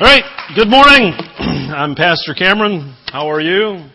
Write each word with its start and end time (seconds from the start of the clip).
All 0.00 0.08
right, 0.08 0.24
good 0.56 0.68
morning. 0.68 1.12
I'm 1.38 1.94
Pastor 1.94 2.34
Cameron. 2.34 2.96
How 3.12 3.30
are 3.30 3.40
you? 3.40 3.88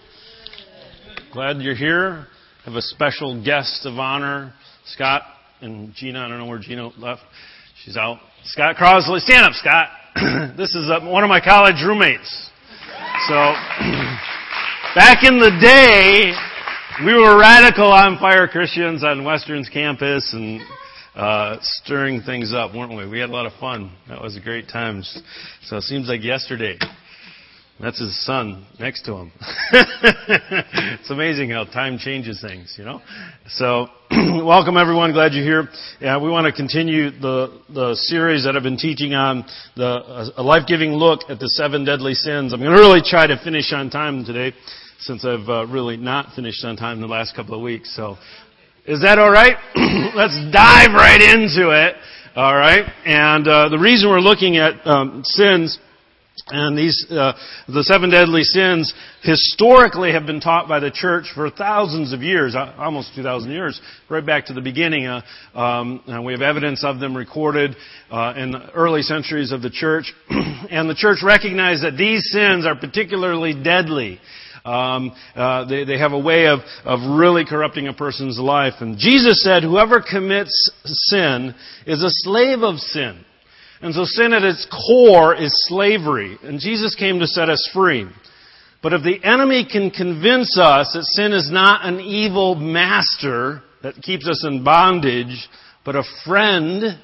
Glad 1.33 1.57
you're 1.61 1.75
here. 1.75 2.25
I 2.61 2.69
have 2.69 2.75
a 2.75 2.81
special 2.81 3.43
guest 3.43 3.85
of 3.85 3.99
honor, 3.99 4.53
Scott 4.85 5.23
and 5.59 5.93
Gina. 5.93 6.19
I 6.19 6.29
don't 6.29 6.37
know 6.37 6.45
where 6.45 6.57
Gina 6.57 6.87
left. 6.97 7.23
She's 7.83 7.97
out. 7.97 8.19
Scott 8.45 8.77
Crosley. 8.77 9.19
Stand 9.19 9.45
up, 9.45 9.51
Scott. 9.55 9.89
this 10.57 10.73
is 10.73 10.89
uh, 10.89 11.05
one 11.05 11.25
of 11.25 11.29
my 11.29 11.41
college 11.41 11.83
roommates. 11.85 12.49
So, 13.27 13.35
back 14.95 15.25
in 15.25 15.37
the 15.37 15.51
day, 15.59 16.31
we 17.05 17.13
were 17.13 17.37
radical 17.37 17.91
on 17.91 18.17
fire 18.19 18.47
Christians 18.47 19.03
on 19.03 19.25
Western's 19.25 19.67
campus 19.67 20.31
and 20.31 20.61
uh, 21.19 21.57
stirring 21.61 22.21
things 22.21 22.53
up, 22.53 22.73
weren't 22.73 22.95
we? 22.95 23.05
We 23.05 23.19
had 23.19 23.29
a 23.29 23.33
lot 23.33 23.45
of 23.45 23.51
fun. 23.59 23.91
That 24.07 24.21
was 24.21 24.37
a 24.37 24.39
great 24.39 24.69
time. 24.69 25.03
So 25.63 25.75
it 25.75 25.81
seems 25.81 26.07
like 26.07 26.23
yesterday. 26.23 26.79
That's 27.77 27.99
his 27.99 28.25
son 28.25 28.65
next 28.79 29.03
to 29.03 29.15
him. 29.15 29.31
it's 29.71 31.09
amazing 31.09 31.49
how 31.49 31.65
time 31.65 31.97
changes 31.97 32.41
things, 32.41 32.73
you 32.77 32.85
know. 32.85 33.01
So, 33.49 33.87
welcome 34.11 34.77
everyone. 34.77 35.11
Glad 35.11 35.33
you're 35.33 35.43
here. 35.43 35.69
Yeah, 35.99 36.21
we 36.21 36.29
want 36.29 36.45
to 36.45 36.53
continue 36.53 37.09
the 37.09 37.61
the 37.73 37.95
series 37.95 38.45
that 38.45 38.55
I've 38.55 38.63
been 38.63 38.77
teaching 38.77 39.13
on 39.13 39.45
the 39.75 40.31
a 40.37 40.43
life-giving 40.43 40.91
look 40.91 41.29
at 41.29 41.39
the 41.39 41.49
seven 41.49 41.83
deadly 41.85 42.13
sins. 42.13 42.53
I'm 42.53 42.59
going 42.59 42.75
to 42.75 42.79
really 42.79 43.01
try 43.01 43.27
to 43.27 43.37
finish 43.41 43.71
on 43.73 43.89
time 43.89 44.25
today, 44.25 44.53
since 44.99 45.25
I've 45.25 45.47
uh, 45.47 45.65
really 45.67 45.95
not 45.95 46.33
finished 46.33 46.63
on 46.65 46.75
time 46.77 46.95
in 46.97 47.01
the 47.01 47.07
last 47.07 47.35
couple 47.35 47.55
of 47.55 47.61
weeks. 47.61 47.93
So, 47.95 48.17
is 48.85 49.01
that 49.01 49.19
all 49.19 49.31
right? 49.31 49.55
Let's 50.15 50.35
dive 50.51 50.93
right 50.93 51.21
into 51.21 51.69
it. 51.71 51.95
All 52.35 52.55
right. 52.55 52.85
And 53.05 53.47
uh, 53.47 53.69
the 53.69 53.79
reason 53.79 54.09
we're 54.09 54.19
looking 54.19 54.57
at 54.57 54.85
um, 54.85 55.23
sins 55.23 55.77
and 56.47 56.77
these 56.77 57.05
uh, 57.09 57.33
the 57.67 57.83
seven 57.83 58.09
deadly 58.09 58.43
sins 58.43 58.93
historically 59.21 60.13
have 60.13 60.25
been 60.25 60.39
taught 60.39 60.67
by 60.67 60.79
the 60.79 60.89
church 60.89 61.25
for 61.35 61.49
thousands 61.49 62.13
of 62.13 62.21
years, 62.21 62.55
uh, 62.55 62.73
almost 62.77 63.11
2,000 63.15 63.51
years, 63.51 63.79
right 64.09 64.25
back 64.25 64.45
to 64.45 64.53
the 64.53 64.61
beginning. 64.61 65.05
Uh, 65.05 65.21
um, 65.53 66.01
we 66.23 66.31
have 66.31 66.41
evidence 66.41 66.83
of 66.83 66.99
them 66.99 67.15
recorded 67.15 67.75
uh, 68.09 68.33
in 68.37 68.51
the 68.51 68.71
early 68.71 69.01
centuries 69.01 69.51
of 69.51 69.61
the 69.61 69.69
church. 69.69 70.13
and 70.29 70.89
the 70.89 70.95
church 70.95 71.19
recognized 71.23 71.83
that 71.83 71.97
these 71.97 72.29
sins 72.31 72.65
are 72.65 72.75
particularly 72.75 73.53
deadly. 73.53 74.19
Um, 74.65 75.11
uh, 75.35 75.65
they, 75.65 75.83
they 75.85 75.97
have 75.97 76.11
a 76.11 76.19
way 76.19 76.47
of, 76.47 76.59
of 76.85 77.17
really 77.17 77.45
corrupting 77.45 77.87
a 77.87 77.93
person's 77.93 78.39
life. 78.39 78.73
And 78.81 78.97
Jesus 78.97 79.43
said, 79.43 79.63
whoever 79.63 80.01
commits 80.01 80.71
sin 80.83 81.55
is 81.85 82.03
a 82.03 82.09
slave 82.09 82.61
of 82.61 82.77
sin. 82.79 83.23
And 83.81 83.93
so 83.93 84.03
sin 84.03 84.33
at 84.33 84.43
its 84.43 84.67
core 84.67 85.35
is 85.35 85.51
slavery. 85.67 86.37
And 86.43 86.59
Jesus 86.59 86.95
came 86.95 87.19
to 87.19 87.27
set 87.27 87.49
us 87.49 87.69
free. 87.73 88.07
But 88.81 88.93
if 88.93 89.03
the 89.03 89.23
enemy 89.23 89.67
can 89.69 89.91
convince 89.91 90.57
us 90.57 90.93
that 90.93 91.03
sin 91.03 91.33
is 91.33 91.49
not 91.51 91.85
an 91.85 91.99
evil 91.99 92.55
master 92.55 93.61
that 93.83 94.01
keeps 94.01 94.27
us 94.27 94.45
in 94.45 94.63
bondage, 94.63 95.49
but 95.85 95.95
a 95.95 96.03
friend, 96.25 96.99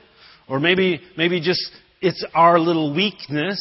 or 0.47 0.59
maybe, 0.59 1.01
maybe 1.17 1.41
just 1.41 1.71
it's 2.01 2.25
our 2.33 2.59
little 2.59 2.93
weakness, 2.93 3.59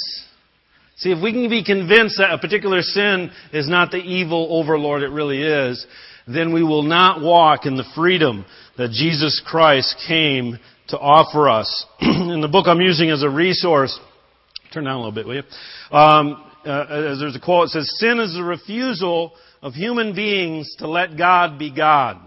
See, 0.96 1.10
if 1.10 1.22
we 1.22 1.32
can 1.32 1.48
be 1.48 1.64
convinced 1.64 2.18
that 2.18 2.32
a 2.32 2.38
particular 2.38 2.82
sin 2.82 3.30
is 3.52 3.68
not 3.68 3.90
the 3.90 3.98
evil 3.98 4.48
overlord 4.50 5.02
it 5.02 5.08
really 5.08 5.42
is, 5.42 5.84
then 6.26 6.52
we 6.52 6.62
will 6.62 6.82
not 6.82 7.20
walk 7.20 7.66
in 7.66 7.76
the 7.76 7.84
freedom 7.94 8.46
that 8.78 8.90
Jesus 8.90 9.42
Christ 9.44 9.96
came 10.06 10.58
to 10.88 10.98
offer 10.98 11.48
us. 11.48 11.86
in 12.00 12.40
the 12.40 12.48
book 12.48 12.66
I'm 12.68 12.80
using 12.80 13.10
as 13.10 13.22
a 13.22 13.28
resource, 13.28 13.98
turn 14.72 14.84
down 14.84 14.94
a 14.94 14.98
little 14.98 15.12
bit, 15.12 15.26
will 15.26 15.36
you? 15.36 15.96
Um, 15.96 16.50
uh, 16.64 17.18
there's 17.18 17.36
a 17.36 17.40
quote, 17.40 17.66
it 17.66 17.70
says, 17.70 17.98
Sin 17.98 18.20
is 18.20 18.34
the 18.34 18.44
refusal 18.44 19.32
of 19.62 19.74
human 19.74 20.14
beings 20.14 20.76
to 20.78 20.88
let 20.88 21.18
God 21.18 21.58
be 21.58 21.74
God. 21.74 22.18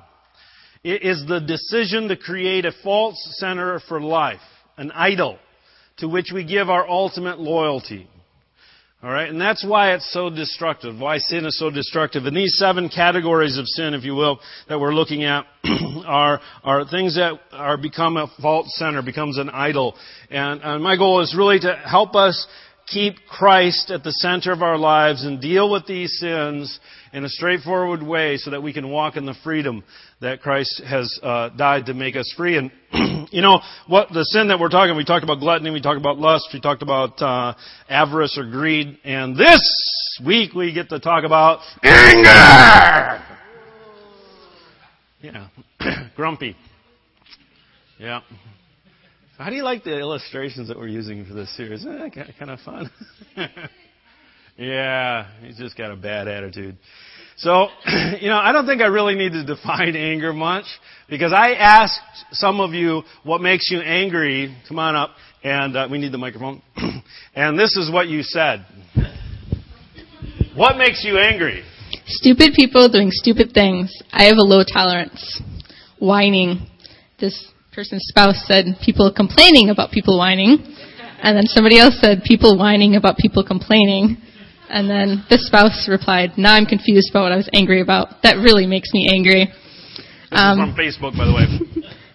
It 0.83 1.03
is 1.03 1.25
the 1.27 1.39
decision 1.39 2.09
to 2.09 2.17
create 2.17 2.65
a 2.65 2.71
false 2.83 3.17
center 3.39 3.79
for 3.87 3.99
life, 3.99 4.41
an 4.77 4.91
idol, 4.91 5.39
to 5.97 6.07
which 6.07 6.31
we 6.33 6.43
give 6.43 6.69
our 6.69 6.87
ultimate 6.87 7.39
loyalty. 7.39 8.07
All 9.03 9.11
right, 9.11 9.29
and 9.29 9.39
that's 9.39 9.63
why 9.63 9.93
it's 9.93 10.11
so 10.11 10.31
destructive, 10.31 10.99
why 10.99 11.19
sin 11.19 11.45
is 11.45 11.59
so 11.59 11.69
destructive. 11.69 12.25
And 12.25 12.35
these 12.35 12.57
seven 12.57 12.89
categories 12.89 13.55
of 13.59 13.67
sin, 13.67 13.93
if 13.93 14.03
you 14.03 14.15
will, 14.15 14.39
that 14.69 14.79
we're 14.79 14.93
looking 14.93 15.23
at 15.23 15.45
are, 16.07 16.41
are 16.63 16.83
things 16.89 17.13
that 17.15 17.39
are 17.51 17.77
become 17.77 18.17
a 18.17 18.25
false 18.41 18.75
center, 18.75 19.03
becomes 19.03 19.37
an 19.37 19.51
idol. 19.51 19.93
And, 20.31 20.61
and 20.63 20.83
my 20.83 20.97
goal 20.97 21.21
is 21.21 21.35
really 21.37 21.59
to 21.59 21.75
help 21.85 22.15
us 22.15 22.47
keep 22.87 23.17
Christ 23.29 23.91
at 23.91 24.03
the 24.03 24.13
center 24.13 24.51
of 24.51 24.63
our 24.63 24.79
lives 24.79 25.23
and 25.23 25.39
deal 25.39 25.69
with 25.69 25.85
these 25.85 26.17
sins 26.17 26.79
in 27.13 27.23
a 27.23 27.29
straightforward 27.29 28.01
way 28.01 28.37
so 28.37 28.49
that 28.49 28.63
we 28.63 28.73
can 28.73 28.89
walk 28.89 29.15
in 29.15 29.27
the 29.27 29.35
freedom 29.43 29.83
that 30.21 30.41
Christ 30.41 30.81
has 30.83 31.19
uh, 31.21 31.49
died 31.49 31.85
to 31.85 31.93
make 31.93 32.15
us 32.15 32.33
free. 32.35 32.57
And 32.57 32.71
you 33.31 33.41
know 33.41 33.59
what 33.87 34.09
the 34.09 34.23
sin 34.23 34.47
that 34.49 34.59
we're 34.59 34.69
talking, 34.69 34.95
we 34.95 35.03
talked 35.03 35.23
about 35.23 35.39
gluttony, 35.39 35.71
we 35.71 35.81
talked 35.81 35.99
about 35.99 36.17
lust, 36.17 36.49
we 36.53 36.61
talked 36.61 36.81
about 36.81 37.21
uh, 37.21 37.53
avarice 37.89 38.37
or 38.37 38.49
greed, 38.49 38.97
and 39.03 39.35
this 39.35 39.61
week 40.25 40.53
we 40.53 40.73
get 40.73 40.89
to 40.89 40.99
talk 40.99 41.23
about 41.23 41.59
anger. 41.83 43.23
Yeah, 45.21 45.47
grumpy. 46.15 46.55
Yeah. 47.99 48.21
How 49.37 49.49
do 49.49 49.55
you 49.55 49.63
like 49.63 49.83
the 49.83 49.97
illustrations 49.99 50.67
that 50.67 50.77
we're 50.77 50.87
using 50.87 51.25
for 51.25 51.33
this 51.33 51.55
series? 51.55 51.85
Eh, 51.85 52.09
kind 52.39 52.51
of 52.51 52.59
fun. 52.61 52.89
yeah, 54.57 55.27
he's 55.41 55.57
just 55.57 55.77
got 55.77 55.91
a 55.91 55.95
bad 55.95 56.27
attitude. 56.27 56.77
So, 57.37 57.67
you 58.19 58.29
know, 58.29 58.37
I 58.37 58.51
don't 58.51 58.65
think 58.65 58.81
I 58.81 58.87
really 58.87 59.13
need 59.13 59.31
to 59.33 59.45
define 59.45 59.95
anger 59.95 60.33
much 60.33 60.65
because 61.09 61.31
I 61.33 61.53
asked 61.53 62.01
some 62.31 62.59
of 62.59 62.73
you 62.73 63.03
what 63.23 63.41
makes 63.41 63.69
you 63.69 63.79
angry. 63.79 64.55
Come 64.67 64.79
on 64.79 64.95
up, 64.95 65.11
and 65.43 65.77
uh, 65.77 65.87
we 65.89 65.99
need 65.99 66.11
the 66.11 66.17
microphone. 66.17 66.61
and 67.35 67.57
this 67.57 67.77
is 67.77 67.91
what 67.91 68.07
you 68.07 68.23
said. 68.23 68.65
What 70.55 70.77
makes 70.77 71.03
you 71.05 71.19
angry? 71.19 71.63
Stupid 72.07 72.53
people 72.55 72.89
doing 72.89 73.09
stupid 73.11 73.51
things. 73.53 73.93
I 74.11 74.23
have 74.23 74.37
a 74.37 74.43
low 74.43 74.63
tolerance. 74.63 75.39
Whining. 75.99 76.65
This 77.19 77.51
person's 77.71 78.05
spouse 78.07 78.43
said 78.47 78.65
people 78.83 79.13
complaining 79.15 79.69
about 79.69 79.91
people 79.91 80.17
whining. 80.17 80.57
And 81.21 81.37
then 81.37 81.45
somebody 81.45 81.79
else 81.79 81.99
said 82.01 82.23
people 82.23 82.57
whining 82.57 82.95
about 82.95 83.17
people 83.17 83.45
complaining. 83.45 84.17
And 84.69 84.89
then 84.89 85.23
the 85.29 85.37
spouse 85.37 85.87
replied, 85.89 86.37
now 86.37 86.53
I'm 86.53 86.65
confused 86.65 87.09
about 87.09 87.23
what 87.23 87.31
I 87.31 87.37
was 87.37 87.49
angry 87.53 87.81
about. 87.81 88.21
That 88.23 88.35
really 88.35 88.67
makes 88.67 88.91
me 88.93 89.09
angry. 89.11 89.47
This 89.47 90.39
um, 90.39 90.59
from 90.59 90.75
Facebook, 90.75 91.15
by 91.15 91.25
the 91.25 91.33
way. 91.33 91.47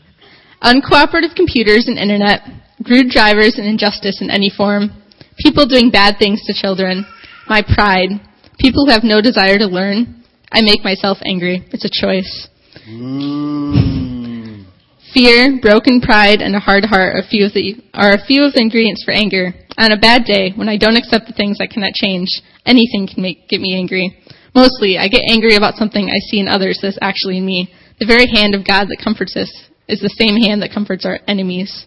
uncooperative 0.62 1.34
computers 1.34 1.88
and 1.88 1.98
internet, 1.98 2.40
rude 2.88 3.10
drivers 3.10 3.58
and 3.58 3.66
injustice 3.66 4.20
in 4.20 4.30
any 4.30 4.50
form, 4.50 4.90
people 5.38 5.66
doing 5.66 5.90
bad 5.90 6.16
things 6.18 6.42
to 6.46 6.54
children, 6.54 7.04
my 7.48 7.62
pride, 7.62 8.10
people 8.58 8.86
who 8.86 8.92
have 8.92 9.04
no 9.04 9.20
desire 9.20 9.58
to 9.58 9.66
learn. 9.66 10.22
I 10.50 10.60
make 10.62 10.84
myself 10.84 11.18
angry. 11.24 11.64
It's 11.72 11.84
a 11.84 11.90
choice. 11.90 12.48
Mm. 12.86 14.66
Fear, 15.12 15.60
broken 15.60 16.00
pride, 16.00 16.40
and 16.40 16.54
a 16.54 16.60
hard 16.60 16.84
heart 16.84 17.14
are 17.14 17.20
a 17.20 17.26
few 17.26 17.46
of 17.46 17.52
the 17.52 17.76
are 17.92 18.12
a 18.12 18.24
few 18.24 18.44
of 18.44 18.52
the 18.52 18.60
ingredients 18.60 19.02
for 19.04 19.12
anger. 19.12 19.52
On 19.78 19.90
a 19.92 19.98
bad 19.98 20.24
day, 20.24 20.52
when 20.54 20.68
I 20.68 20.76
don't 20.76 20.96
accept 20.96 21.26
the 21.26 21.32
things 21.32 21.58
I 21.60 21.66
cannot 21.66 21.94
change, 21.94 22.28
anything 22.66 23.08
can 23.12 23.22
make 23.22 23.48
get 23.48 23.60
me 23.60 23.74
angry. 23.76 24.16
Mostly, 24.54 24.98
I 24.98 25.08
get 25.08 25.24
angry 25.30 25.56
about 25.56 25.76
something 25.76 26.08
I 26.08 26.20
see 26.28 26.40
in 26.40 26.48
others 26.48 26.78
that's 26.82 26.98
actually 27.00 27.38
in 27.38 27.46
me. 27.46 27.72
The 27.98 28.06
very 28.06 28.26
hand 28.28 28.54
of 28.54 28.66
God 28.66 28.88
that 28.88 29.00
comforts 29.02 29.36
us 29.36 29.50
is 29.88 30.00
the 30.00 30.12
same 30.12 30.36
hand 30.36 30.62
that 30.62 30.72
comforts 30.72 31.06
our 31.06 31.18
enemies. 31.26 31.86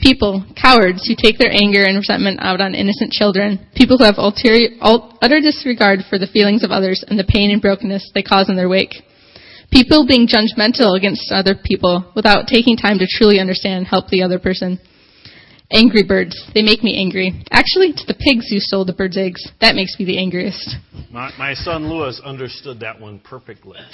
People, 0.00 0.46
cowards, 0.56 1.06
who 1.06 1.14
take 1.14 1.36
their 1.36 1.52
anger 1.52 1.84
and 1.84 1.98
resentment 1.98 2.40
out 2.40 2.62
on 2.62 2.74
innocent 2.74 3.12
children. 3.12 3.66
People 3.74 3.98
who 3.98 4.04
have 4.04 4.16
ulterior, 4.16 4.70
utter 4.80 5.40
disregard 5.40 6.00
for 6.08 6.18
the 6.18 6.26
feelings 6.32 6.64
of 6.64 6.70
others 6.70 7.04
and 7.06 7.18
the 7.18 7.28
pain 7.28 7.50
and 7.50 7.60
brokenness 7.60 8.10
they 8.14 8.22
cause 8.22 8.48
in 8.48 8.56
their 8.56 8.70
wake. 8.70 8.94
People 9.70 10.06
being 10.06 10.28
judgmental 10.28 10.96
against 10.96 11.30
other 11.30 11.54
people 11.54 12.10
without 12.14 12.46
taking 12.46 12.76
time 12.76 12.98
to 12.98 13.06
truly 13.10 13.38
understand 13.38 13.78
and 13.78 13.86
help 13.86 14.08
the 14.08 14.22
other 14.22 14.38
person. 14.38 14.78
Angry 15.70 16.04
birds. 16.04 16.48
They 16.54 16.62
make 16.62 16.82
me 16.82 16.96
angry. 17.00 17.44
Actually, 17.50 17.88
it's 17.88 18.06
the 18.06 18.14
pigs 18.14 18.48
who 18.48 18.60
stole 18.60 18.84
the 18.84 18.92
birds' 18.92 19.18
eggs. 19.18 19.48
That 19.60 19.74
makes 19.74 19.98
me 19.98 20.04
the 20.04 20.18
angriest. 20.18 20.76
My, 21.10 21.32
my 21.38 21.54
son 21.54 21.88
Lewis 21.88 22.20
understood 22.24 22.80
that 22.80 23.00
one 23.00 23.18
perfectly. 23.18 23.78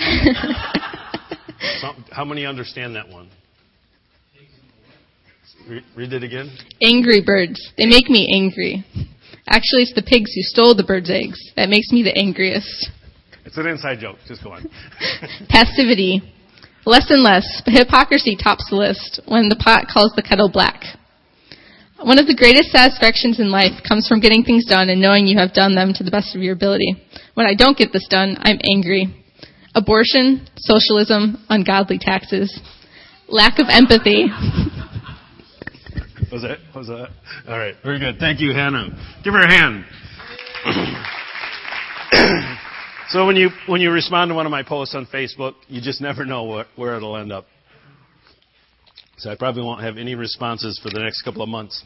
Some, 1.81 2.05
how 2.11 2.25
many 2.25 2.45
understand 2.45 2.95
that 2.97 3.09
one? 3.09 3.31
Read, 5.69 5.85
read 5.97 6.13
it 6.13 6.23
again. 6.23 6.55
Angry 6.83 7.23
birds. 7.25 7.73
They 7.79 7.87
make 7.87 8.11
me 8.11 8.29
angry. 8.35 8.85
Actually, 9.49 9.83
it's 9.83 9.95
the 9.95 10.03
pigs 10.03 10.33
who 10.35 10.43
stole 10.43 10.75
the 10.75 10.85
birds' 10.85 11.11
eggs. 11.11 11.39
That 11.57 11.69
makes 11.69 11.91
me 11.91 12.03
the 12.03 12.17
angriest. 12.17 12.91
It's 13.45 13.57
an 13.57 13.67
inside 13.67 14.01
joke. 14.01 14.17
Just 14.27 14.45
go 14.45 14.53
on. 14.53 14.69
Passivity. 15.49 16.23
Less 16.85 17.11
and 17.11 17.23
less, 17.23 17.63
hypocrisy 17.65 18.37
tops 18.37 18.69
the 18.69 18.77
list 18.77 19.21
when 19.27 19.49
the 19.49 19.57
pot 19.57 19.87
calls 19.93 20.13
the 20.17 20.23
kettle 20.23 20.51
black. 20.51 20.99
One 22.05 22.19
of 22.19 22.27
the 22.27 22.35
greatest 22.35 22.73
satisfactions 22.73 23.39
in 23.39 23.51
life 23.51 23.83
comes 23.87 24.09
from 24.09 24.19
getting 24.19 24.43
things 24.43 24.67
done 24.67 24.89
and 24.89 25.01
knowing 25.01 25.27
you 25.27 25.39
have 25.39 25.53
done 25.53 25.77
them 25.77 25.93
to 25.95 26.03
the 26.03 26.11
best 26.11 26.35
of 26.35 26.43
your 26.43 26.55
ability. 26.55 26.97
When 27.35 27.47
I 27.47 27.55
don't 27.55 27.79
get 27.79 27.93
this 27.93 28.09
done, 28.11 28.37
I'm 28.41 28.59
angry. 28.71 29.07
Abortion, 29.75 30.49
socialism, 30.57 31.45
ungodly 31.49 31.99
taxes, 32.01 32.61
lack 33.29 33.59
of 33.61 33.67
empathy. 33.71 34.27
Was 36.33 36.43
that? 36.43 36.59
Was 36.75 36.87
that? 36.89 37.11
All 37.47 37.59
right. 37.59 37.75
Very 37.85 37.99
good. 37.99 38.17
Thank 38.19 38.41
you, 38.41 38.53
Hannah. 38.55 38.89
Give 39.23 39.35
her 39.35 39.41
a 39.41 39.49
hand. 39.49 39.85
so 43.11 43.27
when 43.27 43.37
you 43.37 43.51
when 43.67 43.83
you 43.83 43.91
respond 43.91 44.31
to 44.31 44.35
one 44.35 44.47
of 44.47 44.51
my 44.51 44.63
posts 44.63 44.95
on 44.95 45.05
Facebook, 45.05 45.53
you 45.69 45.83
just 45.83 46.01
never 46.01 46.25
know 46.25 46.45
where, 46.45 46.65
where 46.75 46.97
it'll 46.97 47.19
end 47.19 47.33
up. 47.33 47.45
So 49.19 49.31
I 49.31 49.37
probably 49.37 49.63
won't 49.63 49.83
have 49.83 49.99
any 49.99 50.15
responses 50.15 50.81
for 50.83 50.89
the 50.89 51.01
next 51.01 51.21
couple 51.21 51.43
of 51.43 51.51
months. 51.51 51.85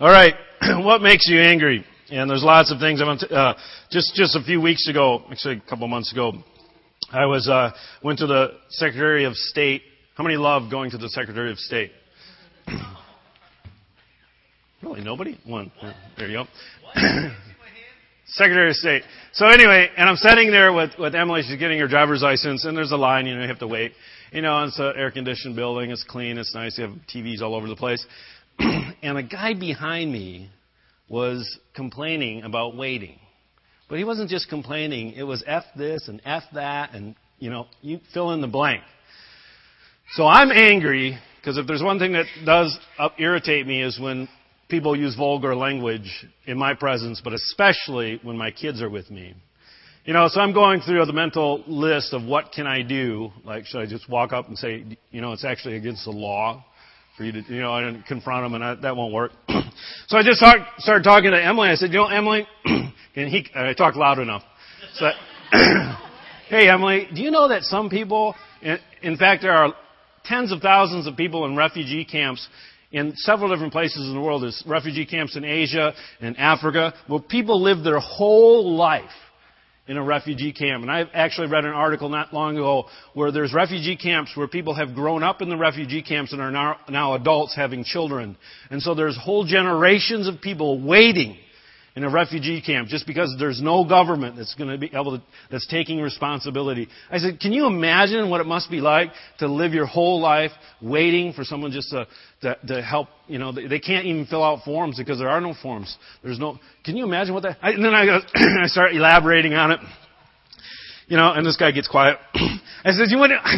All 0.00 0.10
right. 0.10 0.34
what 0.84 1.02
makes 1.02 1.28
you 1.28 1.40
angry? 1.40 1.84
And 2.10 2.30
there's 2.30 2.44
lots 2.44 2.72
of 2.72 2.78
things. 2.78 3.00
I 3.02 3.04
want 3.04 3.20
to, 3.20 3.34
uh, 3.34 3.54
just 3.90 4.14
just 4.14 4.36
a 4.36 4.42
few 4.42 4.60
weeks 4.60 4.88
ago, 4.88 5.24
actually 5.30 5.56
a 5.56 5.68
couple 5.68 5.88
months 5.88 6.12
ago, 6.12 6.32
I 7.12 7.26
was 7.26 7.48
uh, 7.48 7.72
went 8.02 8.20
to 8.20 8.26
the 8.26 8.58
Secretary 8.68 9.24
of 9.24 9.34
State. 9.34 9.82
How 10.14 10.24
many 10.24 10.36
love 10.36 10.70
going 10.70 10.90
to 10.92 10.98
the 10.98 11.08
Secretary 11.08 11.50
of 11.50 11.58
State? 11.58 11.90
really, 14.82 15.02
nobody. 15.02 15.38
One. 15.44 15.72
There 16.16 16.28
you 16.28 16.44
go. 16.44 16.46
Secretary 18.26 18.70
of 18.70 18.76
State. 18.76 19.02
So 19.32 19.46
anyway, 19.46 19.88
and 19.96 20.08
I'm 20.08 20.16
sitting 20.16 20.50
there 20.50 20.72
with, 20.72 20.90
with 20.98 21.14
Emily. 21.14 21.42
She's 21.42 21.58
getting 21.58 21.78
her 21.78 21.86
driver's 21.88 22.22
license, 22.22 22.64
and 22.64 22.76
there's 22.76 22.90
a 22.90 22.96
line. 22.96 23.26
You 23.26 23.36
know, 23.36 23.42
you 23.42 23.48
have 23.48 23.60
to 23.60 23.68
wait. 23.68 23.92
You 24.32 24.42
know, 24.42 24.64
it's 24.64 24.78
an 24.78 24.92
air-conditioned 24.96 25.54
building. 25.54 25.90
It's 25.90 26.02
clean. 26.02 26.36
It's 26.36 26.54
nice. 26.54 26.76
You 26.76 26.88
have 26.88 26.96
TVs 27.14 27.40
all 27.40 27.54
over 27.54 27.68
the 27.68 27.76
place. 27.76 28.04
and 29.02 29.18
a 29.18 29.22
guy 29.22 29.54
behind 29.54 30.12
me 30.12 30.50
was 31.08 31.58
complaining 31.74 32.42
about 32.42 32.76
waiting. 32.76 33.18
But 33.88 33.98
he 33.98 34.04
wasn't 34.04 34.30
just 34.30 34.48
complaining. 34.48 35.12
It 35.12 35.22
was 35.22 35.44
F 35.46 35.64
this 35.76 36.08
and 36.08 36.20
F 36.24 36.42
that, 36.54 36.92
and, 36.92 37.14
you 37.38 37.50
know, 37.50 37.66
you 37.82 38.00
fill 38.12 38.32
in 38.32 38.40
the 38.40 38.48
blank. 38.48 38.82
So 40.14 40.26
I'm 40.26 40.50
angry 40.50 41.18
because 41.40 41.58
if 41.58 41.66
there's 41.66 41.82
one 41.82 41.98
thing 41.98 42.12
that 42.12 42.26
does 42.44 42.76
irritate 43.18 43.66
me 43.66 43.82
is 43.82 43.98
when 44.00 44.28
people 44.68 44.96
use 44.96 45.14
vulgar 45.14 45.54
language 45.54 46.26
in 46.46 46.58
my 46.58 46.74
presence, 46.74 47.20
but 47.22 47.32
especially 47.32 48.18
when 48.22 48.36
my 48.36 48.50
kids 48.50 48.82
are 48.82 48.90
with 48.90 49.10
me. 49.10 49.34
You 50.04 50.12
know, 50.12 50.28
so 50.28 50.40
I'm 50.40 50.52
going 50.52 50.80
through 50.80 51.04
the 51.04 51.12
mental 51.12 51.64
list 51.66 52.12
of 52.12 52.24
what 52.24 52.52
can 52.52 52.66
I 52.66 52.82
do. 52.82 53.30
Like, 53.44 53.66
should 53.66 53.80
I 53.80 53.86
just 53.86 54.08
walk 54.08 54.32
up 54.32 54.48
and 54.48 54.56
say, 54.56 54.84
you 55.10 55.20
know, 55.20 55.32
it's 55.32 55.44
actually 55.44 55.76
against 55.76 56.04
the 56.04 56.12
law 56.12 56.64
for 57.16 57.24
you 57.24 57.32
to, 57.32 57.42
you 57.48 57.60
know, 57.60 57.76
and 57.76 58.04
confront 58.04 58.44
them, 58.44 58.54
and 58.54 58.64
I, 58.64 58.74
that 58.76 58.96
won't 58.96 59.12
work. 59.12 59.32
so 60.06 60.18
I 60.18 60.22
just 60.22 60.40
talk, 60.40 60.56
started 60.78 61.02
talking 61.02 61.30
to 61.30 61.42
Emily. 61.42 61.68
I 61.70 61.74
said, 61.74 61.90
you 61.90 61.98
know, 61.98 62.06
Emily, 62.06 62.46
and 62.64 63.28
he, 63.28 63.46
I 63.54 63.72
talked 63.72 63.96
loud 63.96 64.18
enough. 64.18 64.42
So, 64.94 65.10
hey, 66.48 66.68
Emily, 66.68 67.08
do 67.14 67.22
you 67.22 67.30
know 67.30 67.48
that 67.48 67.62
some 67.62 67.88
people, 67.88 68.34
in, 68.60 68.78
in 69.02 69.16
fact, 69.16 69.42
there 69.42 69.52
are 69.52 69.74
tens 70.24 70.52
of 70.52 70.60
thousands 70.60 71.06
of 71.06 71.16
people 71.16 71.46
in 71.46 71.56
refugee 71.56 72.04
camps 72.04 72.46
in 72.92 73.14
several 73.16 73.50
different 73.50 73.72
places 73.72 74.06
in 74.08 74.14
the 74.14 74.20
world. 74.20 74.42
There's 74.42 74.62
refugee 74.66 75.06
camps 75.06 75.36
in 75.36 75.44
Asia 75.44 75.92
and 76.20 76.36
Africa 76.36 76.94
where 77.06 77.20
people 77.20 77.62
live 77.62 77.82
their 77.82 77.98
whole 77.98 78.76
life 78.76 79.10
in 79.88 79.96
a 79.96 80.02
refugee 80.02 80.52
camp. 80.52 80.82
And 80.82 80.90
I 80.90 81.04
actually 81.12 81.48
read 81.48 81.64
an 81.64 81.72
article 81.72 82.08
not 82.08 82.32
long 82.32 82.56
ago 82.56 82.86
where 83.14 83.30
there's 83.30 83.54
refugee 83.54 83.96
camps 83.96 84.36
where 84.36 84.48
people 84.48 84.74
have 84.74 84.94
grown 84.94 85.22
up 85.22 85.42
in 85.42 85.48
the 85.48 85.56
refugee 85.56 86.02
camps 86.02 86.32
and 86.32 86.40
are 86.40 86.50
now, 86.50 86.78
now 86.88 87.14
adults 87.14 87.54
having 87.54 87.84
children. 87.84 88.36
And 88.70 88.82
so 88.82 88.94
there's 88.94 89.16
whole 89.16 89.44
generations 89.44 90.28
of 90.28 90.40
people 90.40 90.80
waiting 90.80 91.38
in 91.96 92.04
a 92.04 92.10
refugee 92.10 92.60
camp 92.60 92.88
just 92.88 93.06
because 93.06 93.34
there's 93.38 93.62
no 93.62 93.82
government 93.82 94.36
that's 94.36 94.54
going 94.54 94.68
to 94.68 94.76
be 94.76 94.90
able 94.92 95.16
to, 95.16 95.24
that's 95.50 95.66
taking 95.66 95.98
responsibility. 95.98 96.88
I 97.10 97.16
said, 97.16 97.40
can 97.40 97.54
you 97.54 97.66
imagine 97.66 98.28
what 98.28 98.42
it 98.42 98.46
must 98.46 98.70
be 98.70 98.82
like 98.82 99.12
to 99.38 99.48
live 99.48 99.72
your 99.72 99.86
whole 99.86 100.20
life 100.20 100.50
waiting 100.82 101.32
for 101.32 101.42
someone 101.42 101.72
just 101.72 101.88
to, 101.90 102.06
to, 102.42 102.58
to 102.66 102.82
help, 102.82 103.08
you 103.26 103.38
know, 103.38 103.50
they, 103.50 103.78
can't 103.78 104.04
even 104.04 104.26
fill 104.26 104.44
out 104.44 104.62
forms 104.62 104.98
because 104.98 105.18
there 105.18 105.30
are 105.30 105.40
no 105.40 105.54
forms. 105.54 105.96
There's 106.22 106.38
no, 106.38 106.58
can 106.84 106.98
you 106.98 107.04
imagine 107.04 107.32
what 107.32 107.44
that, 107.44 107.56
I, 107.62 107.70
and 107.70 107.82
then 107.82 107.94
I, 107.94 108.20
I 108.62 108.66
start 108.66 108.94
elaborating 108.94 109.54
on 109.54 109.72
it. 109.72 109.80
You 111.08 111.16
know, 111.16 111.32
and 111.32 111.46
this 111.46 111.56
guy 111.56 111.70
gets 111.70 111.86
quiet. 111.86 112.18
I 112.34 112.90
said, 112.90 113.06
"You 113.10 113.18
wouldn't, 113.18 113.40
I 113.44 113.54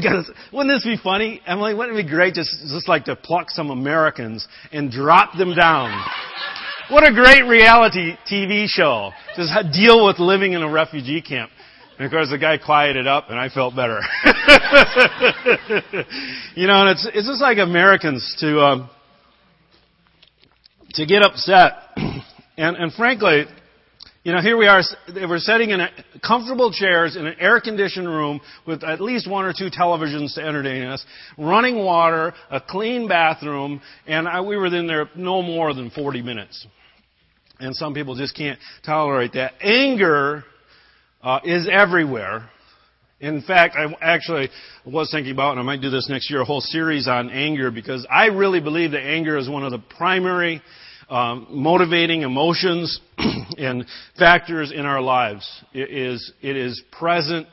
wouldn't 0.53 0.69
this 0.69 0.85
be 0.85 0.99
funny, 1.03 1.41
Emily? 1.47 1.73
Wouldn't 1.73 1.99
it 1.99 2.03
be 2.03 2.07
great 2.07 2.35
just, 2.35 2.51
just 2.69 2.87
like 2.87 3.07
to 3.07 3.17
pluck 3.17 3.49
some 3.49 3.71
Americans 3.71 4.47
and 4.71 4.91
drop 4.91 5.35
them 5.39 5.55
down 5.55 5.99
what 6.91 7.07
a 7.07 7.13
great 7.13 7.43
reality 7.43 8.17
TV 8.31 8.67
show. 8.67 9.11
Just 9.37 9.53
deal 9.73 10.07
with 10.07 10.19
living 10.19 10.53
in 10.53 10.63
a 10.63 10.71
refugee 10.71 11.21
camp. 11.21 11.51
And 11.99 12.07
of 12.07 12.13
course 12.13 12.31
the 12.31 12.39
guy 12.39 12.59
quieted 12.59 13.07
up 13.07 13.29
and 13.29 13.39
I 13.39 13.49
felt 13.49 13.77
better. 13.77 14.01
you 16.55 16.67
know, 16.67 16.81
and 16.83 16.91
it's, 16.91 17.07
it's 17.13 17.27
just 17.27 17.43
like 17.43 17.59
Americans 17.59 18.37
to, 18.41 18.61
um, 18.61 18.91
to 20.95 21.07
get 21.07 21.23
upset. 21.23 21.73
And, 22.61 22.77
and 22.77 22.93
frankly, 22.93 23.45
you 24.25 24.33
know, 24.33 24.41
here 24.41 24.57
we 24.57 24.67
are, 24.67 24.83
we're 25.15 25.39
sitting 25.39 25.71
in 25.71 25.81
a, 25.81 25.91
comfortable 26.27 26.73
chairs 26.73 27.15
in 27.15 27.25
an 27.25 27.37
air-conditioned 27.39 28.09
room 28.09 28.41
with 28.67 28.83
at 28.83 29.01
least 29.01 29.31
one 29.31 29.45
or 29.45 29.53
two 29.53 29.71
televisions 29.71 30.35
to 30.35 30.43
entertain 30.43 30.83
us, 30.83 31.07
running 31.39 31.77
water, 31.77 32.35
a 32.51 32.61
clean 32.61 33.07
bathroom, 33.07 33.81
and 34.09 34.27
I, 34.27 34.41
we 34.41 34.57
were 34.57 34.67
in 34.67 34.89
there 34.89 35.09
no 35.15 35.41
more 35.41 35.73
than 35.73 35.91
40 35.91 36.23
minutes. 36.23 36.67
And 37.61 37.75
some 37.75 37.95
people 37.95 38.15
just 38.15 38.37
can't 38.37 38.59
tolerate 38.85 39.33
that. 39.33 39.53
Anger 39.61 40.45
uh, 41.23 41.41
is 41.45 41.69
everywhere. 41.71 42.49
In 43.21 43.43
fact, 43.43 43.75
I 43.77 43.93
actually 44.01 44.49
was 44.87 45.11
thinking 45.11 45.33
about, 45.33 45.53
and 45.53 45.61
I 45.61 45.65
might 45.65 45.81
do 45.81 45.91
this 45.91 46.09
next 46.09 46.31
year, 46.31 46.43
a 46.43 46.45
whole 46.45 46.61
series 46.61 47.09
on 47.09 47.31
anger 47.31 47.73
because 47.73 48.07
I 48.09 48.27
really 48.27 48.61
believe 48.61 48.93
that 48.93 49.03
anger 49.03 49.37
is 49.37 49.49
one 49.49 49.65
of 49.65 49.73
the 49.73 49.81
primary 49.97 50.63
um, 51.09 51.49
motivating 51.51 52.23
emotions 52.23 53.01
and 53.19 53.87
factors 54.19 54.71
in 54.73 54.87
our 54.87 55.01
lives. 55.01 55.49
It 55.73 55.91
is, 55.91 56.33
it 56.43 56.57
is 56.57 56.81
present 56.93 57.49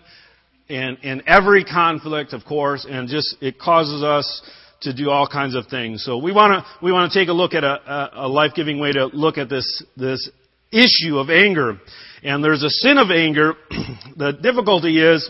in, 0.67 0.97
in 1.01 1.23
every 1.27 1.63
conflict, 1.63 2.33
of 2.33 2.43
course, 2.45 2.85
and 2.87 3.07
just 3.07 3.35
it 3.41 3.59
causes 3.59 4.03
us 4.03 4.41
to 4.85 4.93
do 4.93 5.09
all 5.09 5.27
kinds 5.27 5.55
of 5.55 5.67
things. 5.67 6.03
So 6.03 6.17
we 6.17 6.31
want 6.31 6.63
to 6.63 6.85
we 6.85 6.91
want 6.91 7.11
to 7.11 7.19
take 7.19 7.29
a 7.29 7.33
look 7.33 7.53
at 7.53 7.63
a, 7.63 8.25
a 8.25 8.27
life-giving 8.27 8.79
way 8.79 8.93
to 8.93 9.07
look 9.07 9.37
at 9.37 9.49
this 9.49 9.83
this 9.95 10.29
issue 10.71 11.17
of 11.17 11.29
anger. 11.29 11.79
And 12.23 12.43
there's 12.43 12.63
a 12.63 12.69
sin 12.69 12.97
of 12.97 13.11
anger. 13.11 13.53
the 14.17 14.31
difficulty 14.31 15.01
is 15.01 15.29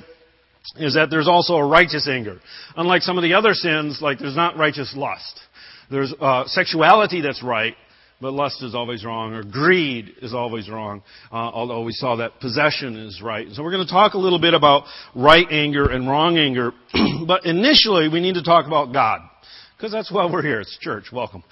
is 0.77 0.95
that 0.95 1.09
there's 1.09 1.27
also 1.27 1.55
a 1.55 1.65
righteous 1.65 2.07
anger. 2.09 2.39
Unlike 2.75 3.03
some 3.03 3.17
of 3.17 3.23
the 3.23 3.33
other 3.33 3.53
sins, 3.53 3.99
like 4.01 4.19
there's 4.19 4.35
not 4.35 4.57
righteous 4.57 4.93
lust. 4.95 5.39
There's 5.91 6.13
uh, 6.19 6.45
sexuality 6.47 7.21
that's 7.21 7.43
right, 7.43 7.75
but 8.19 8.33
lust 8.33 8.63
is 8.63 8.73
always 8.73 9.05
wrong, 9.05 9.33
or 9.33 9.43
greed 9.43 10.13
is 10.21 10.33
always 10.33 10.69
wrong, 10.69 11.03
uh, 11.31 11.35
although 11.35 11.83
we 11.83 11.91
saw 11.91 12.15
that 12.15 12.39
possession 12.39 12.95
is 12.95 13.21
right. 13.21 13.47
So 13.51 13.61
we're 13.61 13.71
going 13.71 13.85
to 13.85 13.91
talk 13.91 14.13
a 14.13 14.17
little 14.17 14.39
bit 14.39 14.53
about 14.53 14.85
right 15.15 15.45
anger 15.51 15.89
and 15.89 16.07
wrong 16.07 16.37
anger, 16.37 16.71
but 17.27 17.45
initially 17.45 18.09
we 18.09 18.21
need 18.21 18.35
to 18.35 18.43
talk 18.43 18.65
about 18.65 18.93
God. 18.93 19.21
Because 19.85 19.93
that's 19.93 20.11
why 20.11 20.25
we're 20.25 20.41
here. 20.41 20.61
It's 20.61 20.75
church. 20.79 21.11
Welcome. 21.13 21.43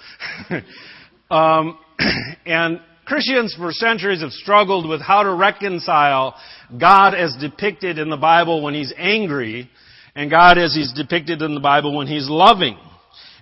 um, 1.30 1.78
and 2.44 2.80
Christians 3.04 3.54
for 3.56 3.70
centuries 3.70 4.22
have 4.22 4.32
struggled 4.32 4.88
with 4.88 5.00
how 5.00 5.22
to 5.22 5.32
reconcile 5.32 6.34
God 6.76 7.14
as 7.14 7.32
depicted 7.40 7.96
in 7.96 8.10
the 8.10 8.16
Bible 8.16 8.60
when 8.60 8.74
He's 8.74 8.92
angry 8.96 9.70
and 10.16 10.32
God 10.32 10.58
as 10.58 10.74
He's 10.74 10.92
depicted 10.92 11.42
in 11.42 11.54
the 11.54 11.60
Bible 11.60 11.96
when 11.96 12.08
He's 12.08 12.28
loving. 12.28 12.76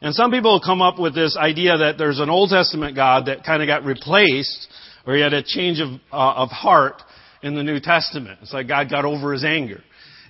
And 0.03 0.15
some 0.15 0.31
people 0.31 0.61
come 0.63 0.83
up 0.83 0.99
with 0.99 1.15
this 1.15 1.39
idea 1.39 1.79
that 1.79 1.97
there's 1.97 2.21
an 2.21 2.29
Old 2.29 2.51
Testament 2.51 2.95
God 2.95 3.29
that 3.29 3.45
kind 3.45 3.63
of 3.63 3.67
got 3.67 3.87
replaced 3.87 4.69
or 5.07 5.17
He 5.17 5.23
had 5.23 5.33
a 5.33 5.43
change 5.43 5.81
of, 5.81 5.89
uh, 6.13 6.35
of 6.35 6.51
heart 6.51 7.01
in 7.43 7.55
the 7.55 7.63
New 7.63 7.81
Testament. 7.81 8.41
It's 8.43 8.53
like 8.53 8.69
God 8.69 8.91
got 8.91 9.07
over 9.07 9.33
His 9.33 9.43
anger 9.43 9.83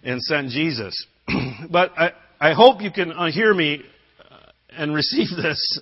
and 0.05 0.23
sent 0.23 0.51
Jesus. 0.51 1.05
but 1.69 1.91
I, 1.99 2.13
I 2.41 2.53
hope 2.53 2.81
you 2.81 2.93
can 2.93 3.11
uh, 3.11 3.33
hear 3.33 3.53
me 3.53 3.83
and 4.77 4.95
receive 4.95 5.29
this. 5.37 5.81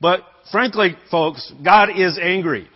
But 0.00 0.20
frankly, 0.52 0.96
folks, 1.10 1.52
God 1.64 1.90
is 1.96 2.18
angry. 2.20 2.68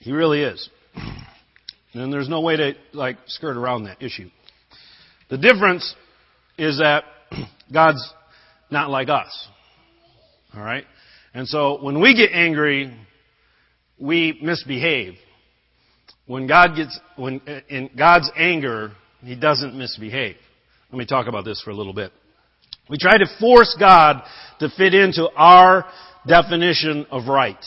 He 0.00 0.12
really 0.12 0.42
is. 0.42 0.68
And 1.92 2.12
there's 2.12 2.28
no 2.28 2.40
way 2.40 2.56
to 2.56 2.72
like 2.92 3.18
skirt 3.26 3.56
around 3.56 3.84
that 3.84 4.02
issue. 4.02 4.30
The 5.28 5.38
difference 5.38 5.94
is 6.56 6.78
that 6.78 7.04
God's 7.72 8.12
not 8.70 8.90
like 8.90 9.08
us. 9.08 9.48
All 10.54 10.62
right? 10.62 10.84
And 11.34 11.46
so 11.46 11.82
when 11.82 12.00
we 12.00 12.14
get 12.14 12.30
angry, 12.32 12.96
we 13.98 14.38
misbehave. 14.42 15.14
When 16.26 16.46
God 16.46 16.76
gets 16.76 16.98
when 17.16 17.40
in 17.68 17.90
God's 17.96 18.30
anger, 18.36 18.92
he 19.22 19.34
doesn't 19.34 19.76
misbehave. 19.76 20.36
Let 20.90 20.98
me 20.98 21.06
talk 21.06 21.26
about 21.26 21.44
this 21.44 21.60
for 21.62 21.70
a 21.70 21.74
little 21.74 21.92
bit. 21.92 22.12
We 22.88 22.98
try 22.98 23.18
to 23.18 23.26
force 23.38 23.76
God 23.78 24.22
to 24.58 24.68
fit 24.70 24.94
into 24.94 25.28
our 25.36 25.84
definition 26.26 27.06
of 27.10 27.28
right. 27.28 27.62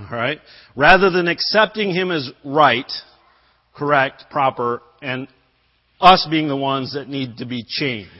Alright? 0.00 0.40
Rather 0.74 1.10
than 1.10 1.28
accepting 1.28 1.90
Him 1.90 2.10
as 2.10 2.30
right, 2.44 2.90
correct, 3.74 4.24
proper, 4.30 4.82
and 5.00 5.28
us 6.00 6.26
being 6.28 6.48
the 6.48 6.56
ones 6.56 6.94
that 6.94 7.08
need 7.08 7.36
to 7.38 7.46
be 7.46 7.64
changed. 7.66 8.10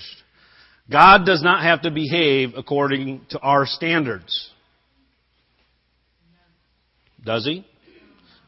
God 0.90 1.24
does 1.26 1.42
not 1.42 1.62
have 1.62 1.82
to 1.82 1.90
behave 1.90 2.50
according 2.56 3.22
to 3.30 3.40
our 3.40 3.66
standards. 3.66 4.50
Does 7.24 7.44
He? 7.44 7.66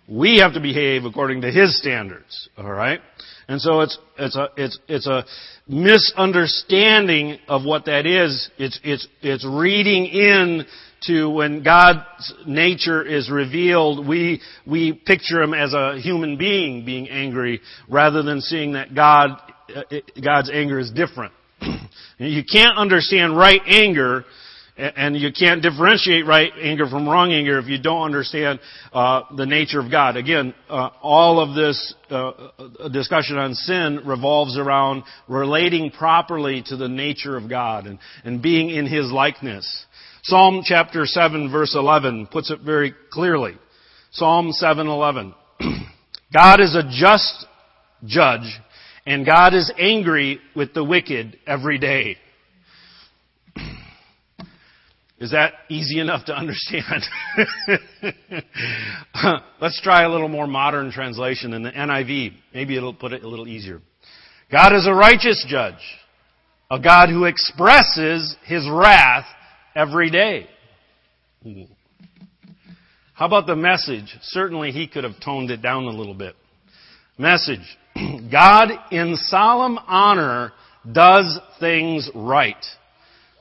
We 0.09 0.39
have 0.39 0.55
to 0.55 0.61
behave 0.61 1.05
according 1.05 1.41
to 1.43 1.51
His 1.51 1.79
standards. 1.79 2.49
Alright? 2.59 3.01
And 3.49 3.61
so 3.61 3.81
it's, 3.81 3.99
it's 4.19 4.37
a, 4.37 4.49
it's, 4.57 4.79
it's 4.89 5.07
a 5.07 5.25
misunderstanding 5.69 7.39
of 7.49 7.65
what 7.65 7.87
that 7.87 8.07
is. 8.07 8.51
It's, 8.59 8.79
it's, 8.85 9.07
it's 9.23 9.45
reading 9.45 10.07
in 10.07 10.65
to 11.03 11.29
when 11.29 11.63
God's 11.63 12.35
nature 12.47 13.05
is 13.05 13.31
revealed, 13.31 14.07
we, 14.07 14.41
we 14.67 14.93
picture 14.93 15.43
Him 15.43 15.55
as 15.55 15.75
a 15.75 15.99
human 15.99 16.37
being 16.37 16.85
being 16.85 17.09
angry 17.09 17.61
rather 17.89 18.23
than 18.23 18.41
seeing 18.41 18.73
that 18.73 18.95
God, 18.95 19.41
uh, 19.75 19.83
God's 20.23 20.51
anger 20.51 20.79
is 20.79 20.91
different. 20.91 21.33
you 22.19 22.43
can't 22.51 22.79
understand 22.79 23.37
right 23.37 23.61
anger 23.67 24.25
and 24.77 25.17
you 25.17 25.31
can't 25.33 25.63
differentiate 25.63 26.27
right 26.27 26.53
anger 26.61 26.87
from 26.87 27.09
wrong 27.09 27.33
anger 27.33 27.59
if 27.59 27.67
you 27.67 27.81
don't 27.81 28.03
understand 28.03 28.61
uh, 28.93 29.23
the 29.37 29.47
nature 29.47 29.81
of 29.81 29.91
God. 29.91 30.17
Again, 30.17 30.55
uh, 30.69 30.91
all 31.03 31.41
of 31.41 31.55
this 31.55 31.95
uh, 32.11 32.89
discussion 32.93 33.39
on 33.39 33.55
sin 33.55 34.03
revolves 34.05 34.59
around 34.59 35.05
relating 35.29 35.91
properly 35.91 36.63
to 36.67 36.77
the 36.77 36.89
nature 36.89 37.37
of 37.37 37.49
God 37.49 37.87
and, 37.87 37.99
and 38.25 38.43
being 38.43 38.71
in 38.71 38.87
His 38.87 39.11
likeness. 39.11 39.87
Psalm 40.25 40.63
chapter 40.65 41.07
7 41.07 41.51
verse 41.51 41.75
11 41.75 42.27
puts 42.27 42.51
it 42.51 42.61
very 42.61 42.95
clearly. 43.11 43.57
Psalm 44.13 44.53
7:11. 44.53 45.35
God 46.33 46.61
is 46.61 46.75
a 46.75 46.83
just 46.91 47.47
judge 48.05 48.61
and 49.07 49.25
God 49.25 49.55
is 49.55 49.73
angry 49.79 50.41
with 50.55 50.75
the 50.75 50.85
wicked 50.85 51.39
every 51.47 51.79
day. 51.79 52.19
Is 55.19 55.31
that 55.31 55.55
easy 55.71 55.99
enough 55.99 56.27
to 56.27 56.35
understand? 56.35 57.05
Uh, 59.15 59.39
let's 59.63 59.81
try 59.81 60.03
a 60.03 60.11
little 60.11 60.29
more 60.29 60.47
modern 60.47 60.93
translation 60.93 61.55
in 61.55 61.63
the 61.63 61.71
NIV. 61.71 62.35
Maybe 62.53 62.77
it'll 62.77 62.93
put 62.93 63.15
it 63.15 63.25
a 63.25 63.29
little 63.29 63.49
easier. 63.49 63.81
God 64.53 64.75
is 64.75 64.87
a 64.87 64.93
righteous 64.93 65.45
judge, 65.49 65.81
a 66.71 66.79
God 66.79 67.09
who 67.09 67.25
expresses 67.25 68.37
his 68.45 68.69
wrath 68.71 69.25
every 69.75 70.11
day. 70.11 70.47
How 73.15 73.25
about 73.27 73.47
the 73.47 73.57
message? 73.57 74.15
Certainly 74.21 74.73
he 74.73 74.87
could 74.87 75.05
have 75.05 75.19
toned 75.25 75.51
it 75.51 75.63
down 75.63 75.85
a 75.85 75.91
little 75.91 76.15
bit. 76.15 76.37
Message. 77.17 77.77
God 78.31 78.71
in 78.93 79.17
solemn 79.17 79.79
honor 79.79 80.53
does 80.91 81.41
things 81.59 82.11
right, 82.15 82.65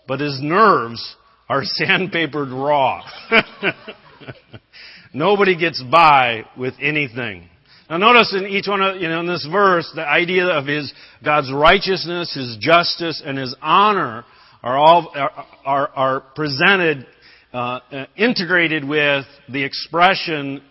but 0.07 0.21
his 0.21 0.39
nerves 0.41 1.17
are 1.47 1.63
sandpapered 1.63 2.49
raw. 2.51 3.03
Nobody 5.13 5.57
gets 5.57 5.81
by 5.83 6.45
with 6.57 6.73
anything. 6.81 7.49
Now 7.89 7.97
notice 7.97 8.33
in 8.35 8.47
each 8.47 8.67
one 8.67 8.81
of, 8.81 8.99
you 8.99 9.07
know, 9.07 9.19
in 9.19 9.27
this 9.27 9.47
verse, 9.49 9.89
the 9.93 10.05
idea 10.05 10.47
of 10.47 10.65
his, 10.65 10.91
God's 11.23 11.51
righteousness, 11.53 12.33
his 12.33 12.57
justice, 12.59 13.21
and 13.23 13.37
his 13.37 13.55
honor 13.61 14.25
are 14.63 14.77
all, 14.77 15.11
are, 15.15 15.45
are, 15.63 15.89
are 15.89 16.19
presented, 16.35 17.05
uh, 17.53 17.79
integrated 18.17 18.83
with 18.83 19.25
the 19.47 19.63
expression 19.63 20.63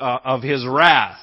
uh, 0.00 0.18
of 0.24 0.42
his 0.42 0.66
wrath 0.68 1.18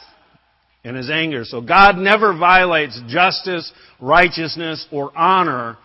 and 0.86 0.96
his 0.96 1.10
anger. 1.10 1.44
So 1.44 1.62
God 1.62 1.98
never 1.98 2.38
violates 2.38 3.00
justice, 3.08 3.72
righteousness, 4.00 4.88
or 4.92 5.12
honor 5.16 5.78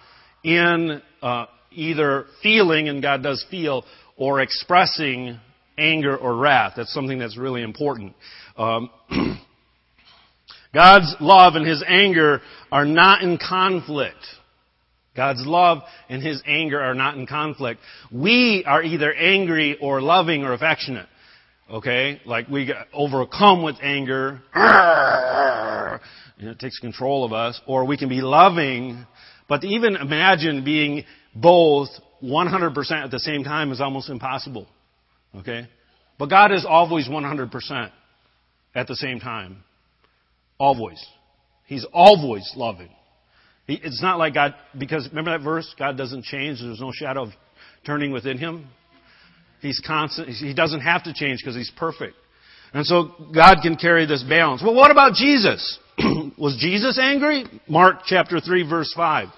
in 0.44 1.02
uh, 1.20 1.46
either 1.72 2.26
feeling, 2.42 2.88
and 2.88 3.02
God 3.02 3.22
does 3.22 3.44
feel, 3.50 3.84
or 4.16 4.40
expressing 4.40 5.38
anger 5.78 6.16
or 6.16 6.36
wrath. 6.36 6.74
That's 6.76 6.92
something 6.92 7.18
that's 7.18 7.38
really 7.38 7.62
important. 7.62 8.14
Um, 8.56 8.90
God's 10.74 11.14
love 11.20 11.54
and 11.54 11.66
His 11.66 11.82
anger 11.86 12.40
are 12.70 12.84
not 12.84 13.22
in 13.22 13.38
conflict. 13.38 14.18
God's 15.16 15.44
love 15.44 15.78
and 16.08 16.22
His 16.22 16.42
anger 16.46 16.80
are 16.80 16.94
not 16.94 17.16
in 17.16 17.26
conflict. 17.26 17.80
We 18.12 18.64
are 18.66 18.82
either 18.82 19.12
angry 19.12 19.78
or 19.80 20.00
loving 20.00 20.44
or 20.44 20.52
affectionate. 20.52 21.08
Okay? 21.70 22.20
Like 22.24 22.48
we 22.48 22.66
get 22.66 22.76
overcome 22.92 23.62
with 23.62 23.76
anger. 23.82 24.40
And 26.40 26.48
it 26.48 26.60
takes 26.60 26.78
control 26.78 27.24
of 27.24 27.32
us. 27.32 27.60
Or 27.66 27.84
we 27.84 27.96
can 27.96 28.08
be 28.08 28.20
loving. 28.20 29.04
But 29.48 29.64
even 29.64 29.96
imagine 29.96 30.64
being 30.64 31.04
both 31.34 31.88
100% 32.22 32.90
at 32.92 33.10
the 33.10 33.18
same 33.18 33.44
time 33.44 33.72
is 33.72 33.80
almost 33.80 34.08
impossible. 34.10 34.66
Okay? 35.36 35.68
But 36.18 36.30
God 36.30 36.52
is 36.52 36.66
always 36.68 37.08
100% 37.08 37.90
at 38.74 38.86
the 38.86 38.96
same 38.96 39.20
time. 39.20 39.62
Always. 40.58 41.04
He's 41.66 41.86
always 41.92 42.50
loving. 42.56 42.90
It's 43.68 44.02
not 44.02 44.18
like 44.18 44.34
God, 44.34 44.54
because 44.76 45.06
remember 45.10 45.36
that 45.36 45.44
verse? 45.44 45.72
God 45.78 45.96
doesn't 45.96 46.24
change. 46.24 46.60
There's 46.60 46.80
no 46.80 46.90
shadow 46.92 47.24
of 47.24 47.28
turning 47.84 48.12
within 48.12 48.38
Him. 48.38 48.66
He's 49.60 49.80
constant. 49.86 50.28
He 50.28 50.54
doesn't 50.54 50.80
have 50.80 51.04
to 51.04 51.12
change 51.12 51.40
because 51.42 51.54
He's 51.54 51.70
perfect. 51.76 52.14
And 52.72 52.86
so 52.86 53.10
God 53.34 53.58
can 53.62 53.76
carry 53.76 54.06
this 54.06 54.22
balance. 54.22 54.62
Well, 54.62 54.74
what 54.74 54.90
about 54.90 55.14
Jesus? 55.14 55.78
Was 56.38 56.56
Jesus 56.58 56.98
angry? 56.98 57.44
Mark 57.68 58.00
chapter 58.06 58.40
3 58.40 58.68
verse 58.68 58.92
5 58.96 59.28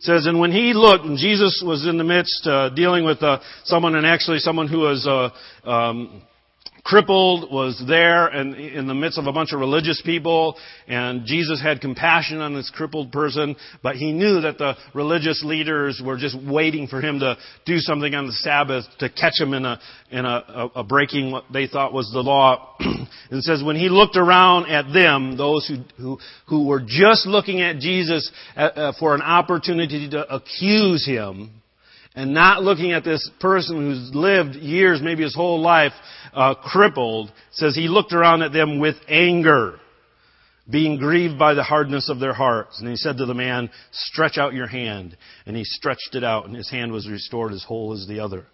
says, 0.00 0.26
and 0.26 0.38
when 0.38 0.52
he 0.52 0.72
looked, 0.74 1.04
and 1.04 1.18
Jesus 1.18 1.62
was 1.64 1.86
in 1.86 1.98
the 1.98 2.04
midst 2.04 2.46
uh, 2.46 2.70
dealing 2.70 3.04
with 3.04 3.22
uh, 3.22 3.40
someone, 3.64 3.94
and 3.94 4.06
actually 4.06 4.38
someone 4.38 4.68
who 4.68 4.80
was 4.80 5.06
uh, 5.06 5.68
um, 5.68 6.22
crippled 6.84 7.50
was 7.50 7.82
there 7.88 8.26
and 8.26 8.54
in 8.54 8.86
the 8.86 8.94
midst 8.94 9.18
of 9.18 9.26
a 9.26 9.32
bunch 9.32 9.54
of 9.54 9.58
religious 9.58 10.02
people 10.04 10.54
and 10.86 11.24
Jesus 11.24 11.60
had 11.60 11.80
compassion 11.80 12.40
on 12.40 12.54
this 12.54 12.70
crippled 12.74 13.10
person 13.10 13.56
but 13.82 13.96
he 13.96 14.12
knew 14.12 14.42
that 14.42 14.58
the 14.58 14.74
religious 14.94 15.42
leaders 15.42 16.02
were 16.04 16.18
just 16.18 16.36
waiting 16.46 16.86
for 16.86 17.00
him 17.00 17.20
to 17.20 17.38
do 17.64 17.78
something 17.78 18.14
on 18.14 18.26
the 18.26 18.32
Sabbath 18.32 18.84
to 18.98 19.08
catch 19.08 19.40
him 19.40 19.54
in 19.54 19.64
a 19.64 19.80
in 20.10 20.26
a, 20.26 20.68
a 20.76 20.84
breaking 20.84 21.32
what 21.32 21.44
they 21.50 21.66
thought 21.66 21.94
was 21.94 22.10
the 22.12 22.20
law 22.20 22.76
and 23.30 23.42
says 23.42 23.62
when 23.62 23.76
he 23.76 23.88
looked 23.88 24.16
around 24.16 24.66
at 24.66 24.92
them 24.92 25.36
those 25.36 25.66
who 25.66 26.02
who, 26.02 26.18
who 26.48 26.66
were 26.66 26.80
just 26.86 27.26
looking 27.26 27.60
at 27.60 27.78
Jesus 27.78 28.30
uh, 28.56 28.60
uh, 28.60 28.92
for 28.98 29.14
an 29.14 29.22
opportunity 29.22 30.10
to 30.10 30.34
accuse 30.34 31.06
him 31.06 31.50
and 32.14 32.32
not 32.32 32.62
looking 32.62 32.92
at 32.92 33.04
this 33.04 33.28
person 33.40 33.76
who's 33.76 34.14
lived 34.14 34.54
years, 34.54 35.00
maybe 35.02 35.24
his 35.24 35.34
whole 35.34 35.60
life, 35.60 35.92
uh, 36.32 36.54
crippled, 36.54 37.32
says 37.52 37.74
he 37.74 37.88
looked 37.88 38.12
around 38.12 38.42
at 38.42 38.52
them 38.52 38.78
with 38.78 38.94
anger, 39.08 39.80
being 40.70 40.96
grieved 40.96 41.38
by 41.38 41.54
the 41.54 41.64
hardness 41.64 42.08
of 42.08 42.20
their 42.20 42.32
hearts. 42.32 42.78
And 42.78 42.88
he 42.88 42.96
said 42.96 43.16
to 43.16 43.26
the 43.26 43.34
man, 43.34 43.68
stretch 43.90 44.38
out 44.38 44.54
your 44.54 44.68
hand. 44.68 45.16
And 45.44 45.56
he 45.56 45.64
stretched 45.64 46.14
it 46.14 46.22
out 46.22 46.46
and 46.46 46.54
his 46.54 46.70
hand 46.70 46.92
was 46.92 47.08
restored 47.08 47.52
as 47.52 47.64
whole 47.64 47.92
as 47.92 48.06
the 48.06 48.20
other. 48.20 48.46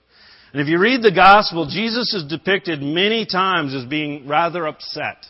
And 0.52 0.60
if 0.60 0.68
you 0.68 0.80
read 0.80 1.02
the 1.02 1.12
gospel, 1.12 1.68
Jesus 1.70 2.12
is 2.12 2.24
depicted 2.28 2.82
many 2.82 3.24
times 3.24 3.74
as 3.74 3.84
being 3.84 4.26
rather 4.26 4.66
upset. 4.66 5.24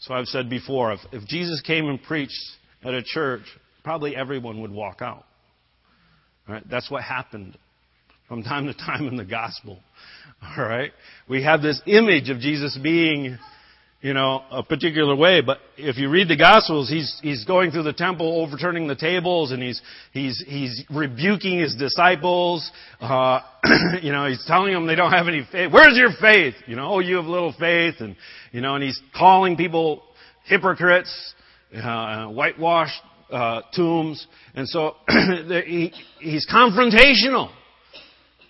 So 0.00 0.14
I've 0.14 0.26
said 0.26 0.50
before, 0.50 0.92
if, 0.92 1.00
if 1.12 1.26
Jesus 1.28 1.60
came 1.60 1.86
and 1.86 2.02
preached 2.02 2.40
at 2.82 2.94
a 2.94 3.02
church, 3.02 3.42
probably 3.84 4.16
everyone 4.16 4.60
would 4.62 4.72
walk 4.72 5.00
out. 5.00 5.24
Right? 6.48 6.62
That's 6.68 6.90
what 6.90 7.04
happened 7.04 7.56
from 8.26 8.42
time 8.42 8.66
to 8.66 8.74
time 8.74 9.06
in 9.06 9.16
the 9.16 9.24
gospel. 9.24 9.80
All 10.56 10.64
right? 10.64 10.90
We 11.28 11.44
have 11.44 11.62
this 11.62 11.80
image 11.86 12.30
of 12.30 12.38
Jesus 12.38 12.78
being, 12.82 13.38
you 14.02 14.14
know, 14.14 14.42
a 14.50 14.62
particular 14.62 15.14
way, 15.14 15.42
but 15.42 15.58
if 15.76 15.98
you 15.98 16.08
read 16.08 16.28
the 16.28 16.36
gospels, 16.36 16.88
he's 16.88 17.18
he's 17.22 17.44
going 17.44 17.70
through 17.70 17.82
the 17.82 17.92
temple 17.92 18.42
overturning 18.42 18.88
the 18.88 18.94
tables 18.94 19.52
and 19.52 19.62
he's 19.62 19.82
he's 20.12 20.42
he's 20.46 20.84
rebuking 20.90 21.58
his 21.58 21.74
disciples. 21.76 22.70
Uh 22.98 23.40
you 24.02 24.10
know, 24.10 24.26
he's 24.26 24.42
telling 24.46 24.72
them 24.72 24.86
they 24.86 24.94
don't 24.94 25.12
have 25.12 25.28
any 25.28 25.46
faith. 25.52 25.70
Where's 25.70 25.98
your 25.98 26.12
faith? 26.18 26.54
You 26.66 26.76
know, 26.76 26.94
oh, 26.94 26.98
you 27.00 27.16
have 27.16 27.26
little 27.26 27.52
faith 27.58 27.96
and 28.00 28.16
you 28.52 28.62
know, 28.62 28.74
and 28.74 28.82
he's 28.82 28.98
calling 29.14 29.56
people 29.56 30.02
hypocrites, 30.44 31.34
uh, 31.76 32.28
whitewashed 32.28 33.02
uh, 33.30 33.62
tombs. 33.74 34.26
And 34.54 34.68
so 34.68 34.96
he, 35.08 35.92
he's 36.20 36.46
confrontational. 36.50 37.50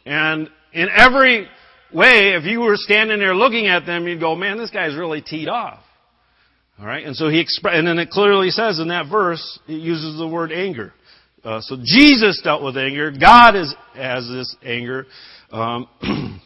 And 0.07 0.49
in 0.73 0.89
every 0.95 1.49
way, 1.95 2.35
if 2.35 2.45
you 2.45 2.61
were 2.61 2.77
standing 2.77 3.19
there 3.19 3.35
looking 3.35 3.67
at 3.67 3.87
them, 3.87 4.07
you'd 4.07 4.21
go, 4.21 4.35
man, 4.35 4.59
this 4.59 4.71
guy's 4.71 4.95
really 4.97 5.21
teed 5.23 5.49
off. 5.49 5.81
All 6.79 6.87
right, 6.87 7.05
and 7.05 7.15
so 7.15 7.29
he 7.29 7.45
expre- 7.45 7.75
and 7.75 7.87
then 7.87 7.99
it 7.99 8.09
clearly 8.09 8.49
says 8.49 8.79
in 8.79 8.89
that 8.89 9.07
verse 9.11 9.61
it 9.69 9.75
uses 9.75 10.19
the 10.19 10.27
word 10.27 10.51
anger. 10.51 10.95
Uh, 11.45 11.61
so 11.61 11.77
Jesus 11.83 12.41
dealt 12.43 12.63
with 12.63 12.77
anger. 12.79 13.13
God 13.13 13.55
is, 13.55 13.75
has 13.95 14.27
this 14.29 14.57
anger. 14.65 15.07
Um, 15.51 15.87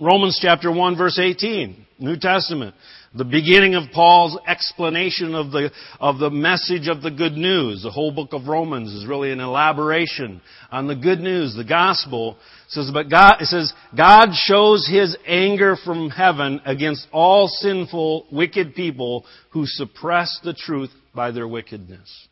Romans 0.00 0.38
chapter 0.42 0.72
1 0.72 0.96
verse 0.96 1.20
18, 1.20 1.86
New 2.00 2.16
Testament. 2.18 2.74
The 3.16 3.24
beginning 3.24 3.76
of 3.76 3.84
Paul's 3.92 4.38
explanation 4.46 5.34
of 5.34 5.50
the, 5.50 5.70
of 5.98 6.18
the 6.18 6.28
message 6.28 6.86
of 6.88 7.00
the 7.00 7.10
good 7.10 7.32
news. 7.32 7.82
The 7.82 7.90
whole 7.90 8.12
book 8.12 8.32
of 8.32 8.46
Romans 8.46 8.92
is 8.92 9.06
really 9.06 9.32
an 9.32 9.40
elaboration 9.40 10.42
on 10.70 10.86
the 10.86 10.96
good 10.96 11.20
news, 11.20 11.54
the 11.54 11.64
gospel. 11.64 12.36
It 12.66 12.72
says, 12.72 12.90
but 12.92 13.08
God, 13.08 13.36
it 13.40 13.46
says, 13.46 13.72
God 13.96 14.34
shows 14.34 14.86
His 14.86 15.16
anger 15.26 15.76
from 15.82 16.10
heaven 16.10 16.60
against 16.66 17.06
all 17.10 17.48
sinful, 17.48 18.26
wicked 18.30 18.74
people 18.74 19.24
who 19.50 19.64
suppress 19.64 20.38
the 20.44 20.52
truth 20.52 20.90
by 21.14 21.30
their 21.30 21.48
wickedness. 21.48 22.28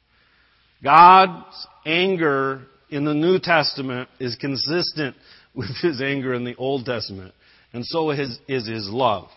God's 0.83 1.67
anger 1.87 2.67
in 2.91 3.05
the 3.05 3.15
New 3.15 3.39
Testament 3.39 4.11
is 4.21 4.37
consistent 4.37 5.17
with 5.55 5.71
His 5.81 6.03
anger 6.03 6.35
in 6.35 6.45
the 6.45 6.57
Old 6.57 6.85
Testament. 6.85 7.33
And 7.73 7.87
so 7.87 8.11
is, 8.11 8.39
is 8.47 8.69
His 8.69 8.89
love. 8.91 9.29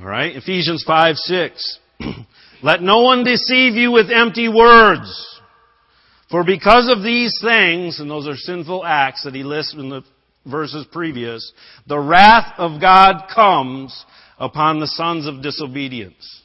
Alright? 0.00 0.36
Ephesians 0.36 0.84
5, 0.86 1.16
6. 1.16 1.78
Let 2.62 2.82
no 2.82 3.02
one 3.02 3.24
deceive 3.24 3.74
you 3.74 3.92
with 3.92 4.10
empty 4.10 4.48
words. 4.48 5.40
For 6.30 6.44
because 6.44 6.88
of 6.90 7.02
these 7.02 7.38
things, 7.42 8.00
and 8.00 8.10
those 8.10 8.26
are 8.26 8.36
sinful 8.36 8.84
acts 8.84 9.24
that 9.24 9.34
he 9.34 9.42
lists 9.42 9.74
in 9.74 9.90
the 9.90 10.02
verses 10.46 10.86
previous, 10.90 11.52
the 11.86 11.98
wrath 11.98 12.54
of 12.56 12.80
God 12.80 13.24
comes 13.34 14.04
upon 14.38 14.80
the 14.80 14.86
sons 14.86 15.26
of 15.26 15.42
disobedience. 15.42 16.42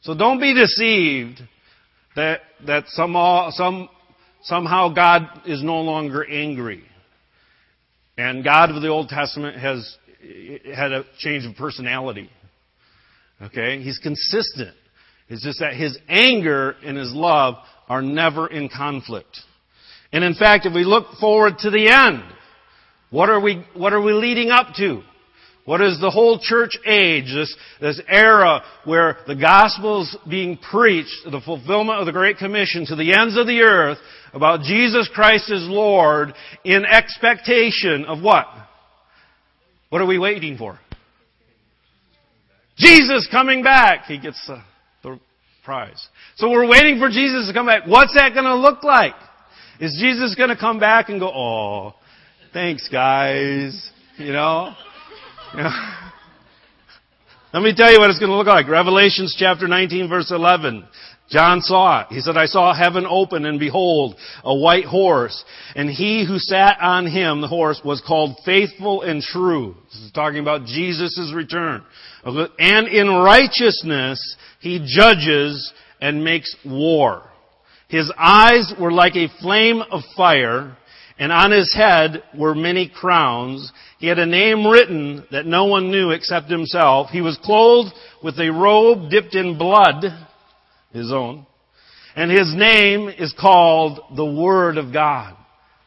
So 0.00 0.14
don't 0.14 0.40
be 0.40 0.54
deceived 0.54 1.40
that, 2.14 2.40
that 2.66 2.84
somehow, 2.88 3.50
some, 3.50 3.88
somehow 4.42 4.94
God 4.94 5.28
is 5.44 5.62
no 5.62 5.80
longer 5.82 6.24
angry. 6.24 6.84
And 8.16 8.42
God 8.42 8.70
of 8.70 8.80
the 8.80 8.88
Old 8.88 9.08
Testament 9.08 9.58
has 9.58 9.96
had 10.74 10.92
a 10.92 11.04
change 11.18 11.44
of 11.44 11.56
personality. 11.56 12.30
Okay? 13.42 13.82
He's 13.82 13.98
consistent. 13.98 14.74
It's 15.28 15.42
just 15.42 15.60
that 15.60 15.74
his 15.74 15.98
anger 16.08 16.76
and 16.84 16.96
his 16.96 17.12
love 17.12 17.56
are 17.88 18.02
never 18.02 18.46
in 18.46 18.68
conflict. 18.68 19.40
And 20.12 20.22
in 20.24 20.34
fact, 20.34 20.66
if 20.66 20.74
we 20.74 20.84
look 20.84 21.18
forward 21.20 21.58
to 21.60 21.70
the 21.70 21.88
end, 21.90 22.22
what 23.10 23.28
are 23.28 23.40
we, 23.40 23.64
what 23.74 23.92
are 23.92 24.00
we 24.00 24.12
leading 24.12 24.50
up 24.50 24.74
to? 24.76 25.02
What 25.64 25.80
is 25.80 26.00
the 26.00 26.10
whole 26.10 26.38
church 26.40 26.78
age, 26.86 27.24
this, 27.26 27.54
this 27.80 28.00
era 28.06 28.62
where 28.84 29.18
the 29.26 29.34
gospel's 29.34 30.16
being 30.28 30.58
preached, 30.58 31.24
the 31.24 31.40
fulfillment 31.40 31.98
of 31.98 32.06
the 32.06 32.12
Great 32.12 32.38
Commission 32.38 32.86
to 32.86 32.94
the 32.94 33.12
ends 33.12 33.36
of 33.36 33.48
the 33.48 33.62
earth 33.62 33.98
about 34.32 34.60
Jesus 34.62 35.10
Christ 35.12 35.50
as 35.50 35.62
Lord 35.62 36.34
in 36.64 36.84
expectation 36.84 38.04
of 38.04 38.22
what? 38.22 38.46
What 39.88 40.00
are 40.00 40.06
we 40.06 40.18
waiting 40.18 40.56
for? 40.56 40.78
Jesus 42.76 43.28
coming 43.30 43.62
back. 43.62 44.04
He 44.04 44.18
gets 44.18 44.44
the, 44.46 44.62
the 45.02 45.20
prize. 45.64 46.08
So 46.36 46.50
we're 46.50 46.68
waiting 46.68 46.98
for 46.98 47.08
Jesus 47.08 47.48
to 47.48 47.54
come 47.54 47.66
back. 47.66 47.86
What's 47.86 48.14
that 48.14 48.32
going 48.34 48.44
to 48.44 48.56
look 48.56 48.84
like? 48.84 49.14
Is 49.80 49.96
Jesus 50.00 50.34
going 50.34 50.50
to 50.50 50.56
come 50.56 50.78
back 50.78 51.08
and 51.08 51.20
go, 51.20 51.28
oh, 51.28 51.94
thanks 52.52 52.88
guys, 52.88 53.90
you 54.16 54.32
know? 54.32 54.74
You 55.54 55.62
know? 55.62 55.92
Let 57.52 57.62
me 57.62 57.74
tell 57.74 57.90
you 57.90 57.98
what 57.98 58.10
it's 58.10 58.18
going 58.18 58.30
to 58.30 58.36
look 58.36 58.46
like. 58.46 58.68
Revelations 58.68 59.34
chapter 59.38 59.66
19 59.66 60.08
verse 60.08 60.30
11. 60.30 60.86
John 61.28 61.60
saw 61.60 62.02
it. 62.02 62.06
He 62.10 62.20
said, 62.20 62.36
I 62.36 62.46
saw 62.46 62.72
heaven 62.72 63.04
open 63.08 63.46
and 63.46 63.58
behold, 63.58 64.16
a 64.44 64.54
white 64.54 64.84
horse. 64.84 65.44
And 65.74 65.90
he 65.90 66.24
who 66.24 66.38
sat 66.38 66.78
on 66.80 67.06
him, 67.06 67.40
the 67.40 67.48
horse, 67.48 67.80
was 67.84 68.00
called 68.06 68.36
faithful 68.44 69.02
and 69.02 69.20
true. 69.20 69.74
This 69.86 70.02
is 70.02 70.12
talking 70.12 70.38
about 70.38 70.66
Jesus' 70.66 71.32
return. 71.34 71.84
And 72.24 72.88
in 72.88 73.08
righteousness 73.08 74.36
he 74.60 74.86
judges 74.86 75.72
and 76.00 76.22
makes 76.22 76.54
war. 76.64 77.22
His 77.88 78.12
eyes 78.16 78.72
were 78.80 78.92
like 78.92 79.16
a 79.16 79.28
flame 79.40 79.80
of 79.80 80.02
fire, 80.16 80.76
and 81.18 81.32
on 81.32 81.50
his 81.50 81.72
head 81.74 82.22
were 82.36 82.54
many 82.54 82.88
crowns. 82.88 83.72
He 83.98 84.06
had 84.06 84.18
a 84.18 84.26
name 84.26 84.66
written 84.66 85.24
that 85.30 85.46
no 85.46 85.64
one 85.64 85.90
knew 85.90 86.10
except 86.10 86.50
himself. 86.50 87.10
He 87.10 87.20
was 87.20 87.38
clothed 87.42 87.94
with 88.22 88.38
a 88.38 88.50
robe 88.50 89.08
dipped 89.10 89.34
in 89.34 89.56
blood, 89.56 90.04
his 90.96 91.12
own, 91.12 91.46
and 92.16 92.30
his 92.30 92.54
name 92.54 93.08
is 93.08 93.34
called 93.38 94.00
the 94.16 94.24
Word 94.24 94.78
of 94.78 94.92
God. 94.92 95.36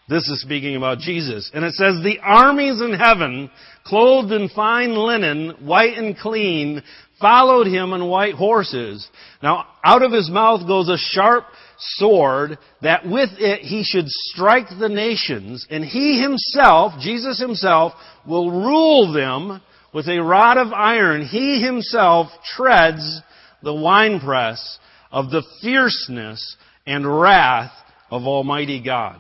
This 0.08 0.28
is 0.28 0.42
speaking 0.42 0.76
about 0.76 1.00
Jesus. 1.00 1.52
And 1.54 1.64
it 1.64 1.74
says, 1.74 2.02
the 2.02 2.18
armies 2.24 2.82
in 2.82 2.94
heaven, 2.94 3.52
clothed 3.86 4.32
in 4.32 4.50
fine 4.50 4.96
linen, 4.96 5.68
white 5.68 5.98
and 5.98 6.18
clean, 6.18 6.82
followed 7.22 7.68
him 7.68 7.94
on 7.94 8.10
white 8.10 8.34
horses. 8.34 9.08
Now, 9.44 9.68
out 9.84 10.02
of 10.02 10.12
his 10.12 10.30
mouth 10.30 10.66
goes 10.66 10.90
a 10.90 10.98
sharp 10.98 11.46
sword 11.78 12.58
that 12.82 13.08
with 13.08 13.30
it 13.38 13.62
he 13.62 13.84
should 13.84 14.08
strike 14.08 14.68
the 14.80 14.90
nations, 14.90 15.68
and 15.70 15.84
he 15.84 16.20
himself, 16.20 16.94
Jesus 17.00 17.40
himself, 17.40 17.94
will 18.28 18.50
rule 18.50 19.14
them 19.14 19.62
with 19.94 20.08
a 20.08 20.24
rod 20.24 20.58
of 20.58 20.74
iron. 20.74 21.26
He 21.26 21.62
himself 21.62 22.30
treads 22.56 23.22
the 23.62 23.76
winepress 23.76 24.80
of 25.12 25.30
the 25.30 25.44
fierceness 25.62 26.56
and 26.86 27.06
wrath 27.06 27.72
of 28.10 28.24
Almighty 28.24 28.82
God. 28.84 29.20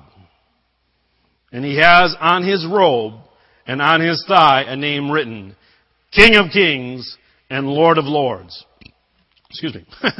And 1.52 1.66
he 1.66 1.78
has 1.78 2.16
on 2.20 2.44
his 2.44 2.66
robe 2.66 3.14
and 3.66 3.82
on 3.82 4.02
his 4.02 4.24
thigh 4.28 4.64
a 4.68 4.76
name 4.76 5.12
written, 5.12 5.56
King 6.12 6.36
of 6.36 6.52
Kings 6.52 7.18
and 7.50 7.68
Lord 7.68 7.98
of 7.98 8.06
Lords. 8.06 8.66
Excuse 9.50 9.76
me. 9.76 9.86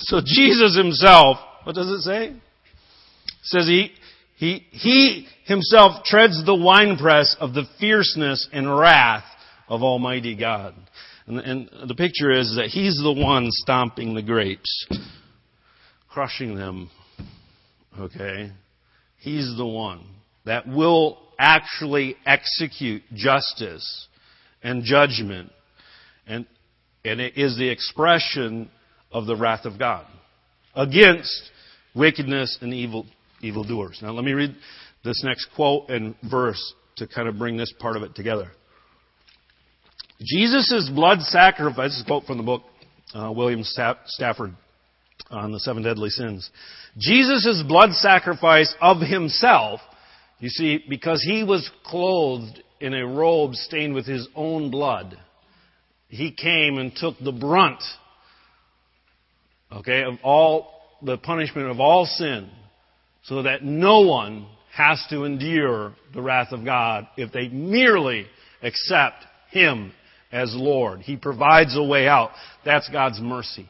so 0.00 0.20
Jesus 0.24 0.76
himself, 0.76 1.38
what 1.64 1.74
does 1.74 1.90
it 1.90 2.00
say? 2.00 2.26
It 2.28 2.40
says 3.42 3.66
he, 3.66 3.92
he, 4.36 4.66
he 4.70 5.28
himself 5.44 6.04
treads 6.04 6.44
the 6.44 6.54
winepress 6.54 7.36
of 7.40 7.54
the 7.54 7.64
fierceness 7.78 8.48
and 8.52 8.78
wrath 8.78 9.24
of 9.68 9.82
Almighty 9.82 10.36
God. 10.36 10.74
And, 11.28 11.38
and 11.38 11.88
the 11.88 11.94
picture 11.94 12.30
is 12.30 12.56
that 12.56 12.68
he's 12.68 12.96
the 12.96 13.12
one 13.12 13.48
stomping 13.50 14.14
the 14.14 14.22
grapes, 14.22 14.86
crushing 16.08 16.54
them. 16.54 16.90
Okay? 17.98 18.50
He's 19.18 19.54
the 19.56 19.66
one 19.66 20.06
that 20.46 20.66
will 20.66 21.18
actually 21.38 22.16
execute 22.24 23.02
justice 23.14 24.08
and 24.62 24.82
judgment. 24.82 25.52
And, 26.26 26.46
and 27.04 27.20
it 27.20 27.36
is 27.36 27.58
the 27.58 27.68
expression 27.68 28.70
of 29.12 29.26
the 29.26 29.36
wrath 29.36 29.66
of 29.66 29.78
God 29.78 30.06
against 30.74 31.50
wickedness 31.94 32.58
and 32.62 32.72
evil 32.72 33.06
evildoers. 33.42 33.98
Now 34.02 34.12
let 34.12 34.24
me 34.24 34.32
read 34.32 34.56
this 35.04 35.22
next 35.24 35.48
quote 35.54 35.90
and 35.90 36.14
verse 36.30 36.74
to 36.96 37.06
kind 37.06 37.28
of 37.28 37.38
bring 37.38 37.56
this 37.56 37.72
part 37.78 37.96
of 37.96 38.02
it 38.02 38.14
together. 38.14 38.50
Jesus' 40.20 40.90
blood 40.92 41.20
sacrifice, 41.22 41.90
this 41.90 41.98
is 41.98 42.02
a 42.02 42.06
quote 42.06 42.24
from 42.24 42.38
the 42.38 42.42
book, 42.42 42.62
uh, 43.14 43.32
William 43.34 43.62
Stafford 43.62 44.54
on 45.30 45.52
the 45.52 45.60
seven 45.60 45.82
deadly 45.82 46.10
sins. 46.10 46.50
Jesus' 46.96 47.62
blood 47.66 47.92
sacrifice 47.92 48.74
of 48.80 49.00
himself, 49.00 49.80
you 50.40 50.48
see, 50.48 50.84
because 50.88 51.22
he 51.22 51.44
was 51.44 51.70
clothed 51.84 52.62
in 52.80 52.94
a 52.94 53.06
robe 53.06 53.54
stained 53.54 53.94
with 53.94 54.06
his 54.06 54.28
own 54.34 54.70
blood, 54.70 55.16
he 56.08 56.32
came 56.32 56.78
and 56.78 56.94
took 56.96 57.16
the 57.20 57.32
brunt, 57.32 57.82
okay, 59.72 60.02
of 60.02 60.14
all 60.22 60.72
the 61.02 61.18
punishment 61.18 61.68
of 61.70 61.80
all 61.80 62.06
sin, 62.06 62.50
so 63.24 63.42
that 63.42 63.62
no 63.62 64.00
one 64.00 64.46
has 64.74 65.04
to 65.10 65.24
endure 65.24 65.92
the 66.14 66.22
wrath 66.22 66.52
of 66.52 66.64
God 66.64 67.06
if 67.16 67.32
they 67.32 67.48
merely 67.48 68.26
accept 68.62 69.24
him 69.50 69.92
as 70.32 70.54
Lord. 70.54 71.00
He 71.00 71.16
provides 71.16 71.76
a 71.76 71.82
way 71.82 72.08
out. 72.08 72.30
That's 72.64 72.88
God's 72.88 73.20
mercy. 73.20 73.68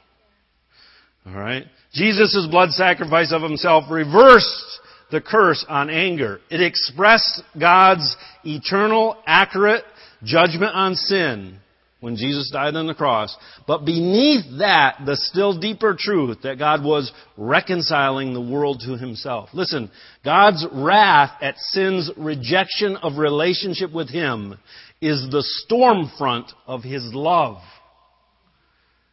Alright? 1.27 1.65
Jesus' 1.93 2.47
blood 2.51 2.71
sacrifice 2.71 3.33
of 3.33 3.43
himself 3.43 3.85
reversed 3.91 4.81
the 5.11 5.21
curse 5.21 5.65
on 5.69 5.91
anger. 5.91 6.41
It 6.51 6.61
expressed 6.61 7.43
God's 7.59 8.17
eternal, 8.45 9.17
accurate 9.27 9.85
judgment 10.23 10.75
on 10.75 10.95
sin 10.95 11.59
when 12.01 12.17
Jesus 12.17 12.51
died 12.53 12.77
on 12.77 12.87
the 12.87 12.95
cross. 12.95 13.37
But 13.67 13.85
beneath 13.85 14.45
that, 14.59 15.01
the 15.05 15.17
still 15.17 15.59
deeper 15.59 15.97
truth 15.99 16.39
that 16.43 16.59
God 16.59 16.85
was 16.85 17.13
reconciling 17.37 18.33
the 18.33 18.41
world 18.41 18.83
to 18.87 18.97
himself. 18.97 19.49
Listen, 19.53 19.91
God's 20.25 20.67
wrath 20.73 21.33
at 21.41 21.57
sin's 21.59 22.11
rejection 22.17 22.97
of 22.97 23.19
relationship 23.19 23.93
with 23.93 24.09
him 24.09 24.59
is 25.01 25.29
the 25.31 25.43
storm 25.43 26.11
front 26.19 26.51
of 26.67 26.83
his 26.83 27.03
love. 27.13 27.59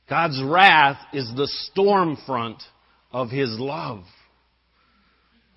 God's 0.10 0.42
wrath 0.44 1.00
is 1.14 1.32
the 1.36 1.48
storm 1.48 2.18
front 2.26 2.62
of 3.12 3.30
His 3.30 3.58
love. 3.58 4.04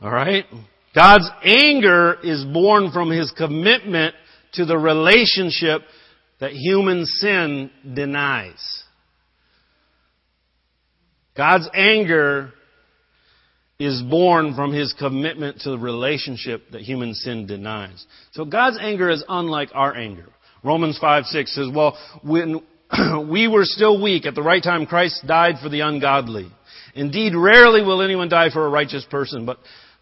Alright? 0.03 0.47
God's 0.95 1.29
anger 1.43 2.17
is 2.23 2.45
born 2.45 2.91
from 2.93 3.11
His 3.11 3.31
commitment 3.37 4.15
to 4.55 4.65
the 4.65 4.79
relationship 4.79 5.83
that 6.41 6.53
human 6.53 7.05
sin 7.07 7.71
denies. 7.95 8.85
God's 11.37 11.69
anger 11.75 12.53
is 13.79 14.03
born 14.03 14.55
from 14.55 14.73
his 14.73 14.93
commitment 14.99 15.61
to 15.61 15.71
the 15.71 15.79
relationship 15.79 16.71
that 16.73 16.81
human 16.81 17.15
sin 17.15 17.47
denies. 17.47 18.05
So 18.33 18.45
God's 18.45 18.79
anger 18.81 19.09
is 19.09 19.25
unlike 19.29 19.71
our 19.73 19.95
anger. 19.95 20.27
Romans 20.65 20.99
5, 21.01 21.27
6 21.27 21.55
says, 21.55 21.69
well, 21.73 21.97
when 22.25 22.61
we 23.31 23.47
were 23.47 23.65
still 23.65 24.03
weak, 24.03 24.27
at 24.27 24.35
the 24.35 24.43
right 24.43 24.63
time 24.63 24.87
Christ 24.87 25.25
died 25.27 25.57
for 25.63 25.69
the 25.69 25.81
ungodly. 25.81 26.51
Indeed, 26.95 27.35
rarely 27.37 27.83
will 27.83 28.03
anyone 28.03 28.29
die 28.29 28.51
for 28.51 28.67
a 28.67 28.71
righteous 28.71 29.07
person, 29.09 29.47
but 29.47 29.59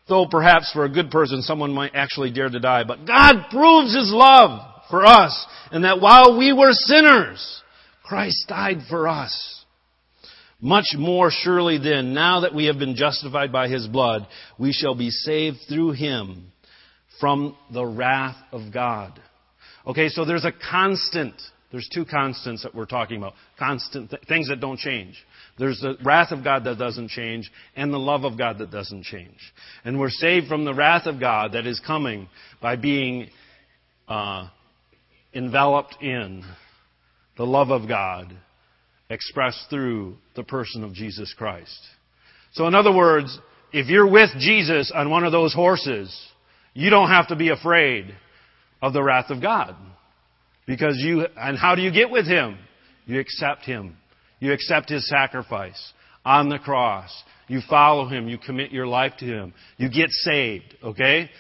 though 0.09 0.27
perhaps 0.27 0.73
for 0.73 0.87
a 0.87 0.89
good 0.89 1.11
person 1.11 1.43
someone 1.43 1.73
might 1.73 1.95
actually 1.95 2.31
dare 2.31 2.49
to 2.49 2.61
die. 2.61 2.85
But 2.85 3.07
God 3.07 3.51
proves 3.51 3.95
His 3.95 4.11
love 4.11 4.76
for 4.91 5.05
us, 5.05 5.47
and 5.71 5.85
that 5.85 6.01
while 6.01 6.39
we 6.39 6.53
were 6.53 6.73
sinners, 6.73 7.63
Christ 8.05 8.47
died 8.49 8.79
for 8.89 9.09
us. 9.09 9.65
Much 10.61 10.95
more 10.97 11.31
surely 11.31 11.79
then, 11.79 12.15
now 12.15 12.41
that 12.41 12.55
we 12.55 12.67
have 12.67 12.79
been 12.79 12.95
justified 12.97 13.53
by 13.53 13.69
His 13.69 13.87
blood, 13.87 14.27
we 14.59 14.73
shall 14.73 14.95
be 14.95 15.11
saved 15.11 15.59
through 15.69 15.93
Him 15.93 16.53
from 17.21 17.57
the 17.73 17.85
wrath 17.85 18.37
of 18.53 18.73
God. 18.73 19.21
Okay, 19.87 20.09
so 20.09 20.25
there's 20.25 20.45
a 20.45 20.53
constant. 20.71 21.35
There's 21.71 21.89
two 21.93 22.05
constants 22.05 22.63
that 22.63 22.75
we're 22.75 22.87
talking 22.87 23.19
about. 23.19 23.35
Constant 23.59 24.11
th- 24.11 24.23
things 24.27 24.49
that 24.49 24.61
don't 24.61 24.79
change. 24.79 25.17
There's 25.59 25.81
the 25.81 25.97
wrath 26.05 26.33
of 26.33 26.43
God 26.43 26.65
that 26.65 26.79
doesn't 26.79 27.11
change 27.11 27.51
and 27.77 27.93
the 27.93 27.99
love 27.99 28.25
of 28.25 28.39
God 28.39 28.59
that 28.59 28.71
doesn't 28.71 29.05
change. 29.05 29.39
And 29.85 29.99
we're 29.99 30.11
saved 30.11 30.49
from 30.49 30.65
the 30.65 30.75
wrath 30.75 31.07
of 31.07 31.21
God 31.21 31.53
that 31.53 31.67
is 31.67 31.81
coming 31.87 32.29
by 32.61 32.77
being 32.77 33.29
uh, 34.09 34.49
enveloped 35.37 36.03
in 36.03 36.43
the 37.37 37.45
love 37.45 37.71
of 37.71 37.87
God 37.87 38.35
expressed 39.11 39.67
through 39.69 40.17
the 40.35 40.43
person 40.43 40.83
of 40.83 40.95
Jesus 40.95 41.35
Christ. 41.37 41.79
So 42.55 42.67
in 42.67 42.75
other 42.75 42.95
words, 42.95 43.39
if 43.73 43.89
you're 43.89 44.11
with 44.11 44.31
Jesus 44.39 44.91
on 44.95 45.11
one 45.11 45.25
of 45.25 45.33
those 45.33 45.53
horses, 45.53 46.15
you 46.73 46.89
don't 46.91 47.11
have 47.11 47.29
to 47.29 47.37
be 47.37 47.51
afraid 47.51 48.15
of 48.81 48.95
the 48.95 49.03
wrath 49.03 49.31
of 49.31 49.43
God. 49.43 49.77
Because 50.67 50.97
you, 50.99 51.27
and 51.37 51.59
how 51.59 51.75
do 51.75 51.83
you 51.83 51.93
get 51.93 52.11
with 52.11 52.27
Him? 52.27 52.59
You 53.05 53.21
accept 53.21 53.65
Him. 53.65 53.97
You 54.41 54.53
accept 54.53 54.89
His 54.89 55.09
sacrifice 55.09 55.93
on 56.25 56.49
the 56.49 56.59
cross. 56.59 57.11
You 57.47 57.61
follow 57.69 58.09
Him. 58.09 58.29
You 58.29 58.39
commit 58.39 58.73
your 58.73 58.87
life 58.87 59.13
to 59.19 59.25
Him. 59.27 59.55
You 59.77 59.89
get 59.91 60.11
saved. 60.11 60.75
Okay? 60.83 61.31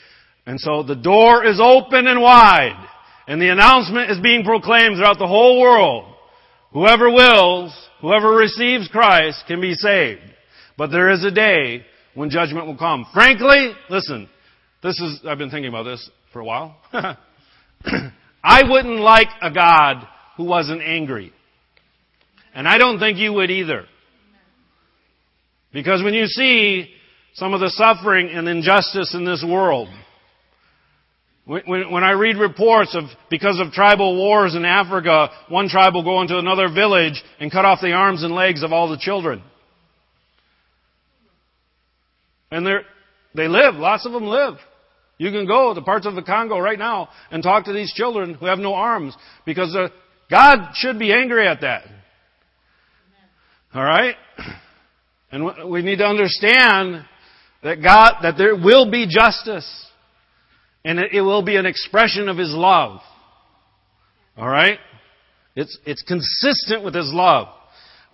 And 0.45 0.61
so 0.61 0.83
the 0.83 0.95
door 0.95 1.45
is 1.45 1.61
open 1.61 2.07
and 2.07 2.21
wide. 2.21 2.89
And 3.27 3.41
the 3.41 3.49
announcement 3.49 4.11
is 4.11 4.21
being 4.21 4.45
proclaimed 4.45 4.97
throughout 4.97 5.19
the 5.19 5.27
whole 5.27 5.61
world. 5.61 6.15
Whoever 6.73 7.11
wills, 7.11 7.75
whoever 8.01 8.31
receives 8.31 8.89
Christ 8.89 9.45
can 9.47 9.61
be 9.61 9.75
saved. 9.75 10.21
But 10.77 10.91
there 10.91 11.11
is 11.11 11.25
a 11.25 11.31
day 11.31 11.85
when 12.15 12.31
judgment 12.31 12.67
will 12.67 12.77
come. 12.77 13.07
Frankly, 13.13 13.73
listen, 13.91 14.29
this 14.83 15.01
is, 15.01 15.21
I've 15.27 15.39
been 15.39 15.51
thinking 15.51 15.69
about 15.69 15.85
this 15.85 16.11
for 16.33 16.41
a 16.41 16.45
while. 16.45 16.77
I 18.45 18.63
wouldn't 18.69 19.01
like 19.01 19.29
a 19.43 19.51
God 19.51 20.07
who 20.37 20.45
wasn't 20.45 20.83
angry. 20.83 21.33
And 22.55 22.69
I 22.69 22.79
don't 22.79 22.99
think 22.99 23.19
you 23.19 23.33
would 23.33 23.51
either. 23.51 23.85
Because 25.73 26.03
when 26.03 26.15
you 26.15 26.27
see 26.27 26.91
some 27.35 27.53
of 27.53 27.61
the 27.61 27.71
suffering 27.71 28.31
and 28.31 28.49
injustice 28.49 29.15
in 29.15 29.25
this 29.25 29.45
world, 29.47 29.89
when, 31.47 31.93
when, 31.93 32.03
I 32.03 32.11
read 32.11 32.39
reports 32.39 32.97
of, 32.97 33.05
because 33.31 33.61
of 33.61 33.73
tribal 33.73 34.17
wars 34.17 34.57
in 34.57 34.65
Africa, 34.65 35.29
one 35.49 35.69
tribe 35.69 35.95
will 35.95 36.03
go 36.03 36.21
into 36.21 36.37
another 36.37 36.69
village 36.69 37.23
and 37.39 37.53
cut 37.53 37.65
off 37.65 37.79
the 37.81 37.93
arms 37.93 38.25
and 38.25 38.35
legs 38.35 38.65
of 38.65 38.73
all 38.73 38.91
the 38.91 38.99
children. 38.99 39.43
And 42.51 42.67
they 43.35 43.47
live, 43.47 43.77
lots 43.77 44.05
of 44.05 44.13
them 44.13 44.25
live. 44.25 44.55
You 45.19 45.31
can 45.31 45.47
go 45.47 45.73
to 45.73 45.81
parts 45.83 46.05
of 46.05 46.17
the 46.17 46.23
Congo 46.23 46.59
right 46.59 46.79
now 46.79 47.11
and 47.31 47.45
talk 47.45 47.67
to 47.67 47.73
these 47.73 47.93
children 47.93 48.35
who 48.35 48.47
have 48.47 48.59
no 48.59 48.75
arms 48.75 49.17
because 49.45 49.75
uh, 49.75 49.89
God 50.29 50.73
should 50.75 50.99
be 50.99 51.13
angry 51.13 51.47
at 51.47 51.61
that. 51.61 51.85
Alright? 53.75 54.17
And 55.31 55.71
we 55.71 55.83
need 55.83 55.99
to 55.99 56.07
understand 56.07 57.05
that 57.63 57.83
God, 57.83 58.15
that 58.23 58.37
there 58.37 58.57
will 58.57 58.91
be 58.91 59.07
justice. 59.09 59.86
And 60.87 61.01
it 61.01 61.21
will 61.21 61.43
be 61.43 61.57
an 61.57 61.67
expression 61.67 62.29
of 62.29 62.39
His 62.39 62.53
love. 62.53 63.01
Alright? 64.39 64.79
It's, 65.57 65.77
it's 65.85 66.03
consistent 66.03 66.85
with 66.85 66.95
His 66.95 67.11
love. 67.13 67.49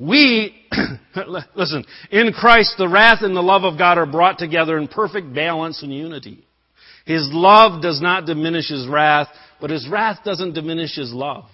We, 0.00 0.54
listen, 1.54 1.84
in 2.10 2.32
Christ 2.32 2.76
the 2.78 2.88
wrath 2.88 3.18
and 3.20 3.36
the 3.36 3.42
love 3.42 3.64
of 3.64 3.76
God 3.76 3.98
are 3.98 4.06
brought 4.06 4.38
together 4.38 4.78
in 4.78 4.88
perfect 4.88 5.34
balance 5.34 5.82
and 5.82 5.92
unity. 5.92 6.46
His 7.04 7.28
love 7.30 7.82
does 7.82 8.00
not 8.00 8.24
diminish 8.24 8.70
His 8.70 8.88
wrath, 8.88 9.28
but 9.60 9.68
His 9.68 9.86
wrath 9.86 10.20
doesn't 10.24 10.54
diminish 10.54 10.96
His 10.96 11.12
love. 11.12 11.44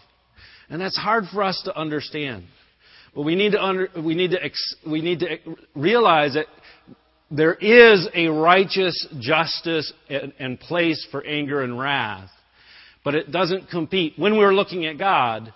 And 0.70 0.80
that's 0.80 0.96
hard 0.96 1.24
for 1.32 1.42
us 1.42 1.60
to 1.64 1.76
understand. 1.76 2.44
But 3.12 3.22
we 3.22 3.34
need 3.34 3.52
to, 3.52 3.60
under, 3.60 3.88
we 3.96 4.14
need 4.14 4.30
to, 4.30 4.50
we 4.88 5.00
need 5.00 5.18
to 5.18 5.38
realize 5.74 6.34
that 6.34 6.46
there 7.30 7.54
is 7.54 8.08
a 8.14 8.28
righteous 8.28 9.06
justice 9.18 9.92
and, 10.08 10.58
place 10.58 11.06
for 11.10 11.24
anger 11.24 11.62
and 11.62 11.78
wrath, 11.78 12.30
but 13.04 13.14
it 13.14 13.30
doesn't 13.30 13.68
compete. 13.68 14.14
When 14.16 14.38
we're 14.38 14.54
looking 14.54 14.86
at 14.86 14.98
God, 14.98 15.52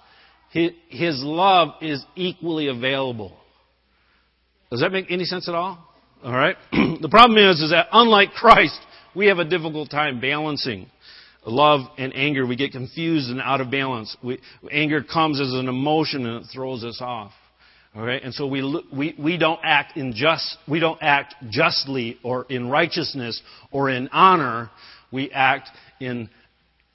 his, 0.50 0.72
his 0.88 1.22
love 1.22 1.70
is 1.80 2.04
equally 2.14 2.68
available. 2.68 3.36
Does 4.70 4.80
that 4.80 4.92
make 4.92 5.10
any 5.10 5.24
sense 5.24 5.48
at 5.48 5.54
all? 5.54 5.78
All 6.22 6.32
right. 6.32 6.56
the 6.72 7.08
problem 7.10 7.38
is, 7.38 7.60
is 7.60 7.70
that 7.70 7.88
unlike 7.92 8.32
Christ, 8.32 8.78
we 9.14 9.26
have 9.26 9.38
a 9.38 9.44
difficult 9.44 9.90
time 9.90 10.20
balancing 10.20 10.88
love 11.44 11.80
and 11.98 12.14
anger. 12.14 12.46
We 12.46 12.56
get 12.56 12.72
confused 12.72 13.30
and 13.30 13.40
out 13.40 13.60
of 13.60 13.70
balance. 13.70 14.16
We, 14.22 14.40
anger 14.70 15.02
comes 15.02 15.40
as 15.40 15.52
an 15.52 15.68
emotion 15.68 16.26
and 16.26 16.44
it 16.44 16.48
throws 16.52 16.84
us 16.84 16.98
off. 17.00 17.32
Right, 17.94 18.22
and 18.22 18.32
so 18.32 18.46
we, 18.46 18.62
we, 18.90 19.14
we 19.18 19.36
don't 19.36 19.60
act 19.62 19.98
in 19.98 20.14
just, 20.14 20.56
we 20.66 20.80
don't 20.80 20.98
act 21.02 21.34
justly 21.50 22.18
or 22.22 22.46
in 22.48 22.70
righteousness 22.70 23.42
or 23.70 23.90
in 23.90 24.08
honor. 24.08 24.70
We 25.12 25.30
act 25.30 25.68
in 26.00 26.30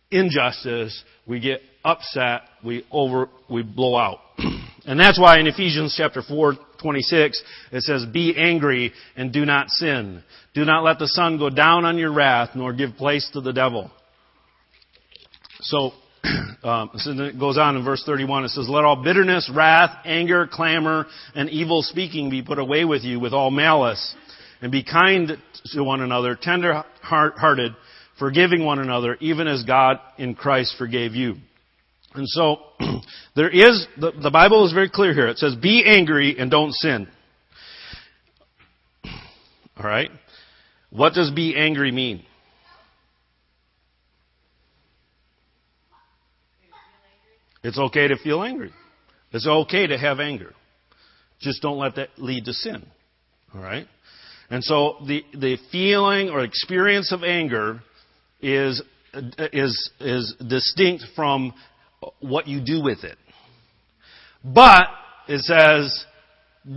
injustice. 0.09 1.03
We 1.27 1.39
get 1.39 1.61
upset. 1.83 2.41
We 2.65 2.83
over, 2.91 3.29
we 3.47 3.61
blow 3.61 3.95
out. 3.95 4.19
and 4.85 4.99
that's 4.99 5.19
why 5.19 5.37
in 5.37 5.45
Ephesians 5.45 5.93
chapter 5.95 6.23
4, 6.23 6.55
26, 6.81 7.43
it 7.73 7.83
says, 7.83 8.03
Be 8.11 8.35
angry 8.35 8.91
and 9.15 9.31
do 9.31 9.45
not 9.45 9.69
sin. 9.69 10.23
Do 10.55 10.65
not 10.65 10.83
let 10.83 10.97
the 10.97 11.07
sun 11.07 11.37
go 11.37 11.51
down 11.51 11.85
on 11.85 11.99
your 11.99 12.11
wrath, 12.11 12.49
nor 12.55 12.73
give 12.73 12.95
place 12.95 13.29
to 13.33 13.41
the 13.41 13.53
devil. 13.53 13.91
So, 15.59 15.91
um, 16.63 16.91
so 16.95 17.13
then 17.13 17.25
it 17.25 17.39
goes 17.39 17.57
on 17.57 17.75
in 17.75 17.83
verse 17.83 18.03
31. 18.05 18.45
It 18.45 18.49
says, 18.49 18.67
Let 18.69 18.83
all 18.83 19.01
bitterness, 19.01 19.49
wrath, 19.53 19.97
anger, 20.05 20.47
clamor, 20.51 21.05
and 21.35 21.49
evil 21.49 21.81
speaking 21.83 22.29
be 22.29 22.41
put 22.41 22.59
away 22.59 22.85
with 22.85 23.03
you 23.03 23.19
with 23.19 23.33
all 23.33 23.51
malice. 23.51 24.15
And 24.61 24.71
be 24.71 24.83
kind 24.83 25.37
to 25.73 25.83
one 25.83 26.01
another, 26.01 26.35
tender 26.39 26.83
hearted, 27.01 27.73
forgiving 28.17 28.65
one 28.65 28.79
another, 28.79 29.15
even 29.19 29.47
as 29.47 29.63
God 29.63 29.99
in 30.17 30.33
Christ 30.33 30.75
forgave 30.77 31.13
you. 31.13 31.35
And 32.15 32.27
so, 32.27 32.61
there 33.35 33.49
is, 33.49 33.85
the, 33.99 34.11
the 34.11 34.31
Bible 34.31 34.65
is 34.65 34.73
very 34.73 34.89
clear 34.89 35.13
here. 35.13 35.27
It 35.27 35.37
says, 35.37 35.55
Be 35.55 35.83
angry 35.85 36.37
and 36.39 36.49
don't 36.49 36.73
sin. 36.73 37.07
Alright? 39.79 40.09
What 40.89 41.13
does 41.13 41.29
be 41.31 41.55
angry 41.55 41.91
mean? 41.91 42.23
It's 47.67 47.77
okay 47.77 48.07
to 48.07 48.17
feel 48.17 48.43
angry. 48.43 48.71
It's 49.33 49.45
okay 49.45 49.87
to 49.87 49.97
have 49.97 50.21
anger. 50.21 50.53
Just 51.41 51.61
don't 51.61 51.77
let 51.77 51.95
that 51.97 52.11
lead 52.17 52.45
to 52.45 52.53
sin. 52.53 52.85
All 53.53 53.59
right? 53.59 53.85
And 54.49 54.63
so 54.63 54.95
the, 55.05 55.21
the 55.33 55.57
feeling 55.69 56.29
or 56.29 56.45
experience 56.45 57.11
of 57.11 57.25
anger 57.25 57.81
is, 58.41 58.81
is, 59.51 59.91
is 59.99 60.33
distinct 60.47 61.03
from 61.13 61.53
what 62.21 62.47
you 62.47 62.61
do 62.63 62.81
with 62.81 63.03
it. 63.03 63.17
But 64.45 64.87
it 65.27 65.41
says, 65.41 66.05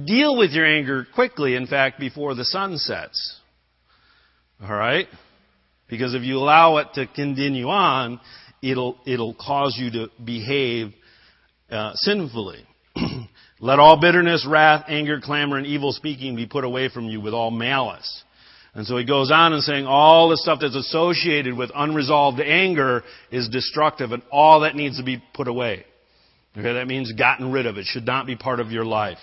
deal 0.05 0.37
with 0.37 0.51
your 0.51 0.67
anger 0.67 1.07
quickly, 1.15 1.55
in 1.55 1.69
fact, 1.69 2.01
before 2.01 2.35
the 2.35 2.45
sun 2.45 2.79
sets. 2.79 3.39
All 4.61 4.75
right? 4.75 5.07
Because 5.89 6.15
if 6.15 6.23
you 6.23 6.39
allow 6.39 6.79
it 6.79 6.89
to 6.95 7.07
continue 7.07 7.69
on, 7.69 8.19
it'll, 8.63 8.99
it'll 9.07 9.35
cause 9.35 9.77
you 9.79 9.91
to 9.93 10.09
behave 10.25 10.93
uh, 11.71 11.93
sinfully. 11.95 12.65
Let 13.61 13.79
all 13.79 14.01
bitterness, 14.01 14.47
wrath, 14.49 14.85
anger, 14.89 15.21
clamor, 15.21 15.59
and 15.59 15.67
evil 15.67 15.93
speaking 15.93 16.35
be 16.35 16.47
put 16.47 16.65
away 16.65 16.89
from 16.89 17.07
you 17.07 17.21
with 17.21 17.35
all 17.35 17.51
malice. 17.51 18.25
And 18.75 18.87
so 18.87 18.97
he 18.97 19.05
goes 19.05 19.31
on 19.31 19.53
and 19.53 19.63
saying 19.63 19.87
all 19.87 20.29
the 20.29 20.37
stuff 20.37 20.61
that's 20.61 20.77
associated 20.77 21.57
with 21.57 21.71
unresolved 21.75 22.41
anger 22.41 23.03
is 23.31 23.49
destructive 23.49 24.13
and 24.13 24.23
all 24.31 24.61
that 24.61 24.77
needs 24.77 24.99
to 24.99 25.05
be 25.05 25.23
put 25.35 25.49
away. 25.49 25.85
Okay, 26.57 26.73
that 26.73 26.87
means 26.87 27.13
gotten 27.13 27.53
rid 27.53 27.67
of. 27.67 27.77
It 27.77 27.87
should 27.87 28.07
not 28.07 28.27
be 28.27 28.37
part 28.37 28.61
of 28.61 28.71
your 28.71 28.85
life. 28.85 29.19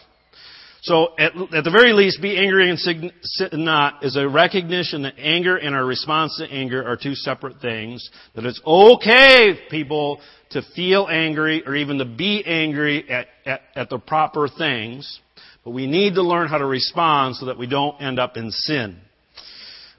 So 0.87 1.09
at, 1.19 1.35
at 1.53 1.65
the 1.65 1.69
very 1.69 1.91
least, 1.91 2.21
be 2.21 2.37
angry 2.37 2.69
and 2.69 2.79
sin 2.79 3.11
not 3.51 4.05
is 4.05 4.15
a 4.15 4.25
recognition 4.25 5.01
that 5.01 5.15
anger 5.17 5.57
and 5.57 5.75
our 5.75 5.85
response 5.85 6.37
to 6.37 6.49
anger 6.49 6.87
are 6.87 6.95
two 6.95 7.13
separate 7.13 7.59
things. 7.59 8.09
That 8.35 8.45
it's 8.45 8.61
okay, 8.65 9.59
people, 9.69 10.21
to 10.51 10.61
feel 10.77 11.09
angry 11.11 11.61
or 11.67 11.75
even 11.75 11.97
to 11.97 12.05
be 12.05 12.41
angry 12.45 13.09
at, 13.09 13.27
at, 13.45 13.61
at 13.75 13.89
the 13.89 13.99
proper 13.99 14.47
things. 14.47 15.19
But 15.65 15.71
we 15.71 15.87
need 15.87 16.15
to 16.15 16.21
learn 16.21 16.47
how 16.47 16.57
to 16.57 16.65
respond 16.65 17.35
so 17.35 17.47
that 17.47 17.57
we 17.57 17.67
don't 17.67 18.01
end 18.01 18.17
up 18.17 18.37
in 18.37 18.49
sin. 18.51 18.97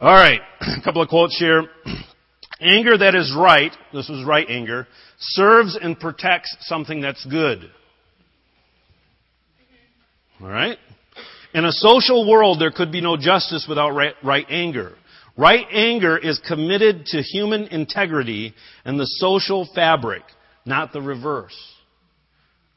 Alright, 0.00 0.40
a 0.60 0.82
couple 0.82 1.02
of 1.02 1.10
quotes 1.10 1.38
here. 1.38 1.64
Anger 2.62 2.96
that 2.96 3.14
is 3.14 3.36
right, 3.38 3.72
this 3.92 4.08
was 4.08 4.24
right 4.26 4.48
anger, 4.48 4.88
serves 5.18 5.78
and 5.80 6.00
protects 6.00 6.56
something 6.62 7.00
that's 7.02 7.24
good. 7.26 7.70
Alright? 10.40 10.78
In 11.54 11.64
a 11.64 11.72
social 11.72 12.28
world, 12.28 12.60
there 12.60 12.70
could 12.70 12.92
be 12.92 13.00
no 13.00 13.16
justice 13.16 13.66
without 13.68 13.90
right, 13.90 14.14
right, 14.22 14.46
anger. 14.48 14.92
Right 15.36 15.66
anger 15.72 16.18
is 16.18 16.40
committed 16.46 17.06
to 17.06 17.22
human 17.22 17.68
integrity 17.68 18.54
and 18.84 18.98
the 18.98 19.06
social 19.06 19.68
fabric, 19.74 20.22
not 20.66 20.92
the 20.92 21.00
reverse. 21.00 21.56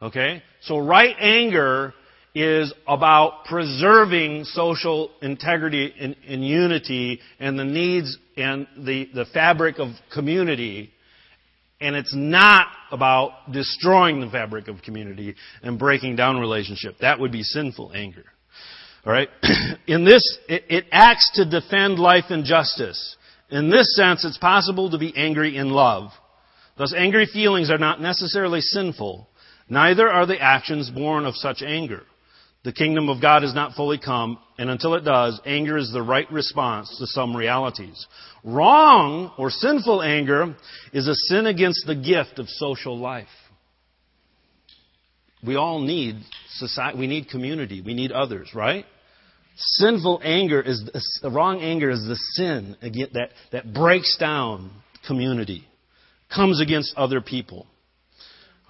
Okay? 0.02 0.42
So 0.62 0.78
right 0.78 1.16
anger 1.20 1.94
is 2.34 2.74
about 2.88 3.46
preserving 3.46 4.46
social 4.46 5.12
integrity 5.22 5.94
and, 6.00 6.16
and 6.28 6.48
unity 6.48 7.20
and 7.40 7.60
the 7.60 7.66
needs 7.66 8.18
and 8.38 8.68
the, 8.78 9.10
the 9.14 9.26
fabric 9.26 9.80
of 9.80 9.90
community. 10.14 10.92
And 11.82 11.96
it's 11.96 12.14
not 12.16 12.68
about 12.92 13.52
destroying 13.52 14.22
the 14.22 14.30
fabric 14.30 14.68
of 14.68 14.82
community 14.82 15.36
and 15.64 15.80
breaking 15.80 16.16
down 16.16 16.40
relationship. 16.40 16.98
That 17.02 17.20
would 17.20 17.32
be 17.32 17.44
sinful 17.44 17.92
anger. 17.94 18.26
Alright? 19.06 19.30
In 19.88 20.06
this, 20.06 20.38
it, 20.48 20.66
it 20.70 20.86
acts 20.92 21.32
to 21.36 21.50
defend 21.50 21.98
life 21.98 22.26
and 22.30 22.46
justice. 22.46 23.16
In 23.50 23.70
this 23.70 23.96
sense, 23.96 24.24
it's 24.24 24.38
possible 24.38 24.92
to 24.92 24.98
be 24.98 25.14
angry 25.18 25.58
in 25.58 25.72
love. 25.72 26.12
Thus, 26.78 26.94
angry 26.96 27.26
feelings 27.26 27.70
are 27.70 27.78
not 27.78 28.00
necessarily 28.00 28.62
sinful. 28.62 29.28
Neither 29.68 30.10
are 30.10 30.26
the 30.26 30.40
actions 30.40 30.90
born 30.90 31.26
of 31.26 31.36
such 31.36 31.62
anger. 31.62 32.04
The 32.64 32.72
kingdom 32.72 33.10
of 33.10 33.22
God 33.22 33.42
has 33.42 33.56
not 33.56 33.74
fully 33.74 33.98
come, 33.98 34.38
and 34.60 34.70
until 34.70 34.94
it 34.94 35.02
does, 35.02 35.40
anger 35.46 35.78
is 35.78 35.92
the 35.92 36.02
right 36.04 36.32
response 36.32 36.96
to 37.00 37.08
some 37.08 37.36
realities. 37.36 38.06
Wrong 38.44 39.34
or 39.38 39.50
sinful 39.50 40.04
anger 40.04 40.56
is 40.94 41.08
a 41.08 41.16
sin 41.16 41.48
against 41.48 41.88
the 41.88 41.96
gift 41.96 42.38
of 42.38 42.48
social 42.48 42.98
life. 43.00 43.28
We 45.44 45.56
all 45.56 45.80
need 45.80 46.18
society, 46.50 47.00
we 47.00 47.08
need 47.08 47.30
community, 47.30 47.82
we 47.82 47.96
need 47.96 48.12
others, 48.12 48.52
right? 48.54 48.86
Sinful 49.56 50.22
anger 50.24 50.62
is, 50.62 50.88
the 51.24 51.32
wrong 51.32 51.62
anger 51.62 51.90
is 51.90 52.06
the 52.08 52.16
sin 52.16 52.78
that, 52.82 53.30
that 53.52 53.74
breaks 53.74 54.18
down 54.20 54.70
community, 55.08 55.68
comes 56.34 56.62
against 56.62 56.96
other 56.96 57.22
people. 57.22 57.66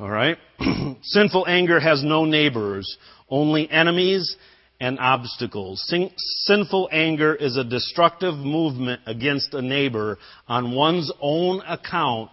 Alright? 0.02 0.40
Sinful 1.04 1.46
anger 1.48 1.80
has 1.80 2.04
no 2.04 2.26
neighbors 2.26 2.98
only 3.30 3.70
enemies 3.70 4.36
and 4.80 4.98
obstacles. 5.00 5.84
Sin- 5.88 6.10
sinful 6.46 6.90
anger 6.92 7.36
is 7.36 7.56
a 7.56 7.64
destructive 7.64 8.34
movement 8.34 9.02
against 9.06 9.54
a 9.54 9.62
neighbor 9.62 10.18
on 10.48 10.76
one's 10.76 11.12
own 11.22 11.62
account 11.68 12.32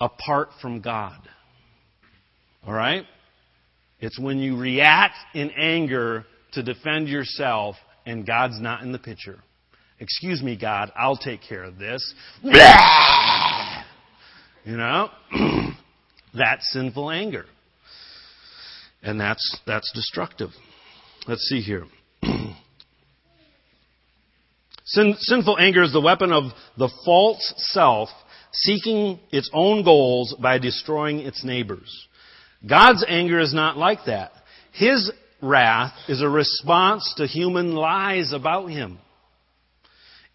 apart 0.00 0.50
from 0.62 0.80
God. 0.80 1.18
Alright? 2.64 3.06
It's 3.98 4.18
when 4.18 4.38
you 4.38 4.56
react 4.56 5.16
in 5.34 5.50
anger 5.50 6.26
to 6.52 6.62
defend 6.62 7.08
yourself 7.08 7.74
and 8.06 8.24
God's 8.24 8.60
not 8.60 8.82
in 8.82 8.92
the 8.92 9.00
picture. 9.00 9.40
Excuse 9.98 10.42
me, 10.42 10.56
God, 10.56 10.92
I'll 10.94 11.16
take 11.16 11.40
care 11.42 11.64
of 11.64 11.76
this. 11.76 12.14
you 12.44 12.52
know? 14.76 15.10
That's 16.36 16.70
sinful 16.72 17.10
anger. 17.10 17.46
And 19.02 19.20
that's, 19.20 19.58
that's 19.66 19.90
destructive. 19.94 20.50
Let's 21.26 21.42
see 21.42 21.60
here. 21.60 21.84
Sin, 24.84 25.14
sinful 25.18 25.58
anger 25.58 25.82
is 25.82 25.92
the 25.92 26.00
weapon 26.00 26.32
of 26.32 26.44
the 26.78 26.90
false 27.04 27.54
self 27.56 28.08
seeking 28.52 29.18
its 29.30 29.50
own 29.52 29.84
goals 29.84 30.34
by 30.40 30.58
destroying 30.58 31.20
its 31.20 31.44
neighbors. 31.44 32.06
God's 32.66 33.04
anger 33.06 33.38
is 33.40 33.52
not 33.52 33.76
like 33.76 34.06
that. 34.06 34.32
His 34.72 35.10
wrath 35.42 35.92
is 36.08 36.22
a 36.22 36.28
response 36.28 37.14
to 37.16 37.26
human 37.26 37.74
lies 37.74 38.32
about 38.32 38.68
Him. 38.68 38.98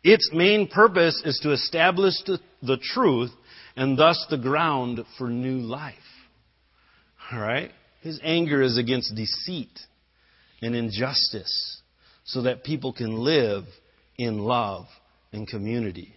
Its 0.04 0.30
main 0.34 0.68
purpose 0.68 1.22
is 1.26 1.40
to 1.44 1.52
establish 1.52 2.16
the, 2.26 2.40
the 2.62 2.78
truth 2.78 3.32
and 3.76 3.98
thus 3.98 4.26
the 4.30 4.38
ground 4.38 5.04
for 5.18 5.30
new 5.30 5.58
life. 5.58 5.96
Alright? 7.32 7.72
His 8.02 8.20
anger 8.24 8.62
is 8.62 8.78
against 8.78 9.16
deceit 9.16 9.80
and 10.62 10.76
injustice 10.76 11.82
so 12.24 12.44
that 12.44 12.64
people 12.64 12.94
can 12.94 13.16
live 13.16 13.64
in 14.18 14.40
love 14.40 14.86
and 15.32 15.48
community. 15.48 16.14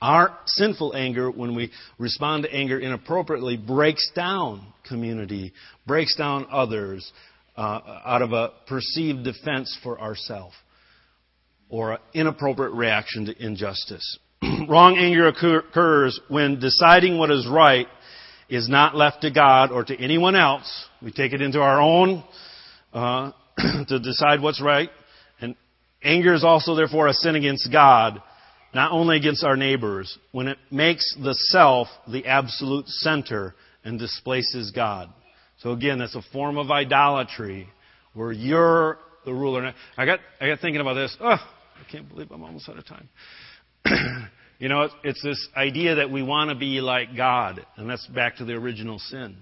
Our 0.00 0.36
sinful 0.46 0.94
anger, 0.94 1.30
when 1.30 1.54
we 1.54 1.70
respond 1.98 2.44
to 2.44 2.52
anger 2.52 2.78
inappropriately, 2.78 3.56
breaks 3.56 4.10
down 4.14 4.66
community, 4.88 5.52
breaks 5.86 6.14
down 6.16 6.46
others 6.50 7.10
uh, 7.56 7.80
out 8.04 8.22
of 8.22 8.32
a 8.32 8.52
perceived 8.66 9.24
defense 9.24 9.76
for 9.82 10.00
ourselves 10.00 10.54
or 11.68 11.92
an 11.92 11.98
inappropriate 12.12 12.72
reaction 12.72 13.26
to 13.26 13.44
injustice. 13.44 14.18
Wrong 14.68 14.96
anger 14.98 15.28
occurs 15.28 16.20
when 16.28 16.60
deciding 16.60 17.18
what 17.18 17.30
is 17.30 17.46
right 17.48 17.86
is 18.48 18.68
not 18.68 18.94
left 18.94 19.22
to 19.22 19.30
God 19.30 19.70
or 19.70 19.84
to 19.84 19.96
anyone 19.96 20.36
else. 20.36 20.86
We 21.02 21.12
take 21.12 21.32
it 21.32 21.40
into 21.40 21.60
our 21.60 21.80
own 21.80 22.24
uh, 22.92 23.32
to 23.88 23.98
decide 23.98 24.40
what's 24.40 24.60
right. 24.60 24.90
And 25.40 25.56
anger 26.02 26.34
is 26.34 26.44
also, 26.44 26.74
therefore, 26.74 27.08
a 27.08 27.14
sin 27.14 27.36
against 27.36 27.70
God, 27.72 28.22
not 28.74 28.92
only 28.92 29.16
against 29.16 29.44
our 29.44 29.56
neighbors, 29.56 30.18
when 30.32 30.48
it 30.48 30.58
makes 30.70 31.16
the 31.22 31.34
self 31.34 31.88
the 32.08 32.26
absolute 32.26 32.88
center 32.88 33.54
and 33.84 33.98
displaces 33.98 34.72
God. 34.72 35.08
So 35.58 35.72
again, 35.72 35.98
that's 35.98 36.16
a 36.16 36.22
form 36.32 36.58
of 36.58 36.70
idolatry 36.70 37.68
where 38.12 38.32
you're 38.32 38.98
the 39.24 39.32
ruler. 39.32 39.72
I 39.96 40.04
got, 40.04 40.20
I 40.40 40.48
got 40.48 40.60
thinking 40.60 40.80
about 40.80 40.94
this. 40.94 41.16
Oh, 41.20 41.30
I 41.30 41.90
can't 41.90 42.08
believe 42.08 42.30
I'm 42.30 42.42
almost 42.42 42.68
out 42.68 42.78
of 42.78 42.86
time. 42.86 43.08
You 44.58 44.68
know, 44.68 44.88
it's 45.02 45.22
this 45.22 45.48
idea 45.56 45.96
that 45.96 46.10
we 46.10 46.22
want 46.22 46.50
to 46.50 46.56
be 46.56 46.80
like 46.80 47.16
God, 47.16 47.64
and 47.76 47.90
that's 47.90 48.06
back 48.06 48.36
to 48.36 48.44
the 48.44 48.54
original 48.54 48.98
sin. 48.98 49.36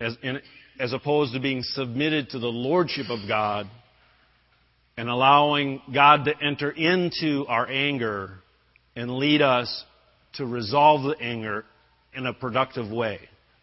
As, 0.00 0.16
in, 0.22 0.40
as 0.80 0.92
opposed 0.92 1.34
to 1.34 1.40
being 1.40 1.62
submitted 1.62 2.30
to 2.30 2.38
the 2.38 2.48
lordship 2.48 3.10
of 3.10 3.28
God 3.28 3.66
and 4.96 5.08
allowing 5.08 5.82
God 5.94 6.24
to 6.24 6.32
enter 6.42 6.70
into 6.70 7.44
our 7.46 7.68
anger 7.68 8.38
and 8.96 9.12
lead 9.12 9.42
us 9.42 9.84
to 10.34 10.46
resolve 10.46 11.02
the 11.02 11.22
anger 11.22 11.64
in 12.14 12.26
a 12.26 12.32
productive 12.32 12.90
way. 12.90 13.20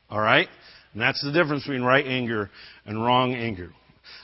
All 0.10 0.22
right? 0.22 0.48
And 0.94 1.02
that's 1.02 1.22
the 1.22 1.32
difference 1.32 1.64
between 1.64 1.82
right 1.82 2.06
anger 2.06 2.52
and 2.86 3.04
wrong 3.04 3.34
anger. 3.34 3.72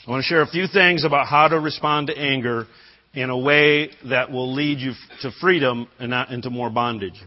I 0.08 0.12
want 0.12 0.24
to 0.24 0.28
share 0.28 0.42
a 0.42 0.48
few 0.48 0.68
things 0.68 1.04
about 1.04 1.28
how 1.28 1.48
to 1.48 1.60
respond 1.60 2.08
to 2.08 2.18
anger 2.18 2.68
in 3.14 3.30
a 3.30 3.38
way 3.38 3.92
that 4.10 4.32
will 4.32 4.54
lead 4.54 4.80
you 4.80 4.94
to 5.22 5.32
freedom 5.40 5.88
and 6.00 6.10
not 6.10 6.32
into 6.32 6.50
more 6.50 6.70
bondage. 6.70 7.22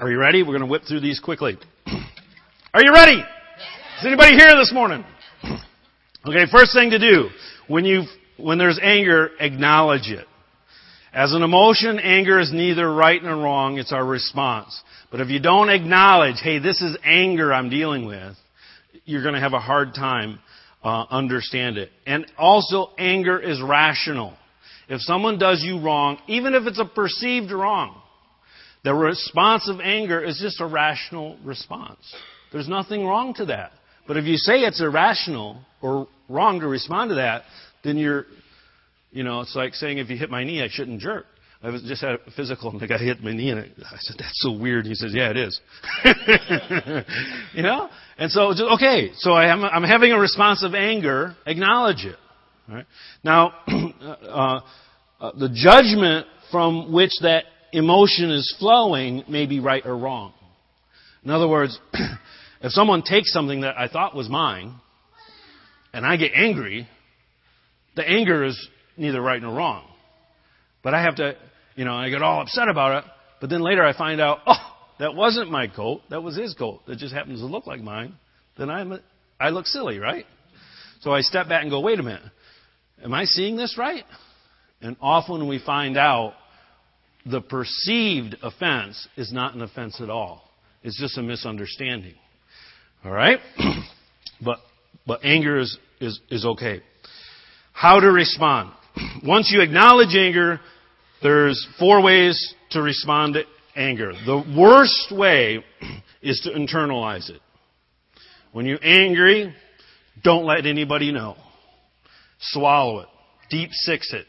Are 0.00 0.10
you 0.10 0.18
ready? 0.18 0.42
We're 0.42 0.56
going 0.56 0.60
to 0.60 0.66
whip 0.66 0.82
through 0.88 1.00
these 1.00 1.20
quickly. 1.20 1.58
Are 2.74 2.82
you 2.82 2.92
ready? 2.92 3.18
Is 3.18 4.06
anybody 4.06 4.36
here 4.36 4.56
this 4.56 4.72
morning? 4.72 5.04
Okay, 6.26 6.44
first 6.50 6.74
thing 6.74 6.90
to 6.90 6.98
do, 6.98 7.30
when 7.68 7.84
you 7.84 8.02
when 8.38 8.58
there's 8.58 8.78
anger, 8.82 9.30
acknowledge 9.40 10.08
it. 10.08 10.26
As 11.12 11.32
an 11.32 11.42
emotion, 11.42 11.98
anger 11.98 12.38
is 12.38 12.52
neither 12.52 12.92
right 12.92 13.22
nor 13.22 13.36
wrong, 13.36 13.78
it's 13.78 13.92
our 13.92 14.04
response. 14.04 14.82
But 15.10 15.20
if 15.20 15.28
you 15.28 15.40
don't 15.40 15.70
acknowledge, 15.70 16.36
hey, 16.42 16.58
this 16.58 16.82
is 16.82 16.98
anger 17.02 17.52
I'm 17.52 17.70
dealing 17.70 18.04
with, 18.04 18.36
you're 19.04 19.22
going 19.22 19.34
to 19.34 19.40
have 19.40 19.54
a 19.54 19.60
hard 19.60 19.94
time 19.94 20.40
uh, 20.82 21.04
understand 21.10 21.76
it. 21.76 21.90
And 22.06 22.26
also, 22.36 22.90
anger 22.98 23.38
is 23.38 23.60
rational. 23.60 24.34
If 24.88 25.00
someone 25.02 25.38
does 25.38 25.62
you 25.62 25.80
wrong, 25.80 26.18
even 26.28 26.54
if 26.54 26.66
it's 26.66 26.78
a 26.78 26.84
perceived 26.84 27.50
wrong, 27.50 28.00
the 28.84 28.94
response 28.94 29.68
of 29.68 29.80
anger 29.80 30.22
is 30.22 30.38
just 30.40 30.60
a 30.60 30.66
rational 30.66 31.36
response. 31.44 31.98
There's 32.52 32.68
nothing 32.68 33.04
wrong 33.04 33.34
to 33.34 33.46
that. 33.46 33.72
But 34.06 34.16
if 34.16 34.24
you 34.24 34.36
say 34.36 34.60
it's 34.60 34.80
irrational 34.80 35.60
or 35.82 36.08
wrong 36.28 36.60
to 36.60 36.68
respond 36.68 37.10
to 37.10 37.16
that, 37.16 37.42
then 37.84 37.98
you're, 37.98 38.24
you 39.10 39.24
know, 39.24 39.40
it's 39.40 39.54
like 39.54 39.74
saying 39.74 39.98
if 39.98 40.08
you 40.08 40.16
hit 40.16 40.30
my 40.30 40.44
knee, 40.44 40.62
I 40.62 40.68
shouldn't 40.70 41.00
jerk. 41.00 41.26
I 41.60 41.70
was 41.70 41.82
just 41.82 42.02
had 42.02 42.18
a 42.24 42.30
physical, 42.36 42.70
and 42.70 42.80
the 42.80 42.86
guy 42.86 42.98
hit 42.98 43.20
my 43.20 43.32
knee, 43.32 43.50
and 43.50 43.60
I 43.60 43.96
said, 43.98 44.16
"That's 44.18 44.40
so 44.42 44.52
weird." 44.52 44.86
He 44.86 44.94
says, 44.94 45.12
"Yeah, 45.12 45.30
it 45.30 45.36
is." 45.36 45.60
you 47.54 47.62
know, 47.62 47.88
and 48.16 48.30
so 48.30 48.50
just, 48.52 48.62
okay, 48.74 49.10
so 49.16 49.32
I 49.32 49.52
am, 49.52 49.64
I'm 49.64 49.82
having 49.82 50.12
a 50.12 50.18
response 50.18 50.62
of 50.62 50.74
anger. 50.74 51.36
Acknowledge 51.46 52.04
it. 52.04 52.16
Now, 53.24 53.54
uh, 53.66 54.60
uh, 55.20 55.32
the 55.32 55.48
judgment 55.52 56.26
from 56.52 56.92
which 56.92 57.10
that 57.22 57.44
emotion 57.72 58.30
is 58.30 58.54
flowing 58.58 59.24
may 59.28 59.46
be 59.46 59.58
right 59.58 59.84
or 59.84 59.96
wrong. 59.96 60.34
In 61.24 61.30
other 61.30 61.48
words, 61.48 61.78
if 62.62 62.72
someone 62.72 63.02
takes 63.02 63.32
something 63.32 63.62
that 63.62 63.76
I 63.76 63.88
thought 63.88 64.14
was 64.14 64.28
mine, 64.28 64.74
and 65.92 66.06
I 66.06 66.16
get 66.16 66.32
angry, 66.34 66.88
the 67.96 68.08
anger 68.08 68.44
is 68.44 68.68
neither 68.96 69.20
right 69.20 69.40
nor 69.42 69.54
wrong. 69.54 69.84
But 70.82 70.94
I 70.94 71.02
have 71.02 71.16
to, 71.16 71.36
you 71.78 71.84
know, 71.84 71.94
I 71.94 72.10
get 72.10 72.22
all 72.22 72.42
upset 72.42 72.66
about 72.68 73.04
it, 73.04 73.10
but 73.40 73.50
then 73.50 73.62
later 73.62 73.84
I 73.84 73.96
find 73.96 74.20
out, 74.20 74.40
oh, 74.48 74.56
that 74.98 75.14
wasn't 75.14 75.48
my 75.48 75.68
coat, 75.68 76.00
that 76.10 76.20
was 76.20 76.36
his 76.36 76.52
coat. 76.54 76.80
That 76.88 76.98
just 76.98 77.14
happens 77.14 77.38
to 77.38 77.46
look 77.46 77.68
like 77.68 77.80
mine. 77.80 78.16
Then 78.58 78.68
I'm, 78.68 78.98
I 79.38 79.50
look 79.50 79.66
silly, 79.66 80.00
right? 80.00 80.26
So 81.02 81.12
I 81.12 81.20
step 81.20 81.48
back 81.48 81.62
and 81.62 81.70
go, 81.70 81.78
wait 81.78 82.00
a 82.00 82.02
minute. 82.02 82.22
Am 83.04 83.14
I 83.14 83.26
seeing 83.26 83.56
this 83.56 83.78
right? 83.78 84.02
And 84.82 84.96
often 85.00 85.46
we 85.46 85.60
find 85.64 85.96
out 85.96 86.34
the 87.24 87.40
perceived 87.40 88.34
offense 88.42 89.06
is 89.16 89.32
not 89.32 89.54
an 89.54 89.62
offense 89.62 90.00
at 90.00 90.10
all. 90.10 90.50
It's 90.82 91.00
just 91.00 91.16
a 91.16 91.22
misunderstanding. 91.22 92.16
All 93.04 93.12
right? 93.12 93.38
but 94.44 94.58
but 95.06 95.20
anger 95.24 95.60
is, 95.60 95.78
is, 96.00 96.20
is 96.28 96.44
okay. 96.44 96.82
How 97.72 98.00
to 98.00 98.10
respond. 98.10 98.72
Once 99.24 99.50
you 99.52 99.60
acknowledge 99.60 100.16
anger, 100.16 100.58
there's 101.22 101.66
four 101.78 102.02
ways 102.02 102.54
to 102.70 102.82
respond 102.82 103.34
to 103.34 103.44
anger. 103.74 104.12
The 104.12 104.44
worst 104.56 105.12
way 105.12 105.64
is 106.22 106.40
to 106.40 106.50
internalize 106.50 107.30
it. 107.30 107.40
When 108.52 108.66
you're 108.66 108.82
angry, 108.82 109.54
don't 110.22 110.44
let 110.44 110.66
anybody 110.66 111.12
know. 111.12 111.36
Swallow 112.40 113.00
it. 113.00 113.08
Deep 113.50 113.70
six 113.72 114.12
it. 114.12 114.26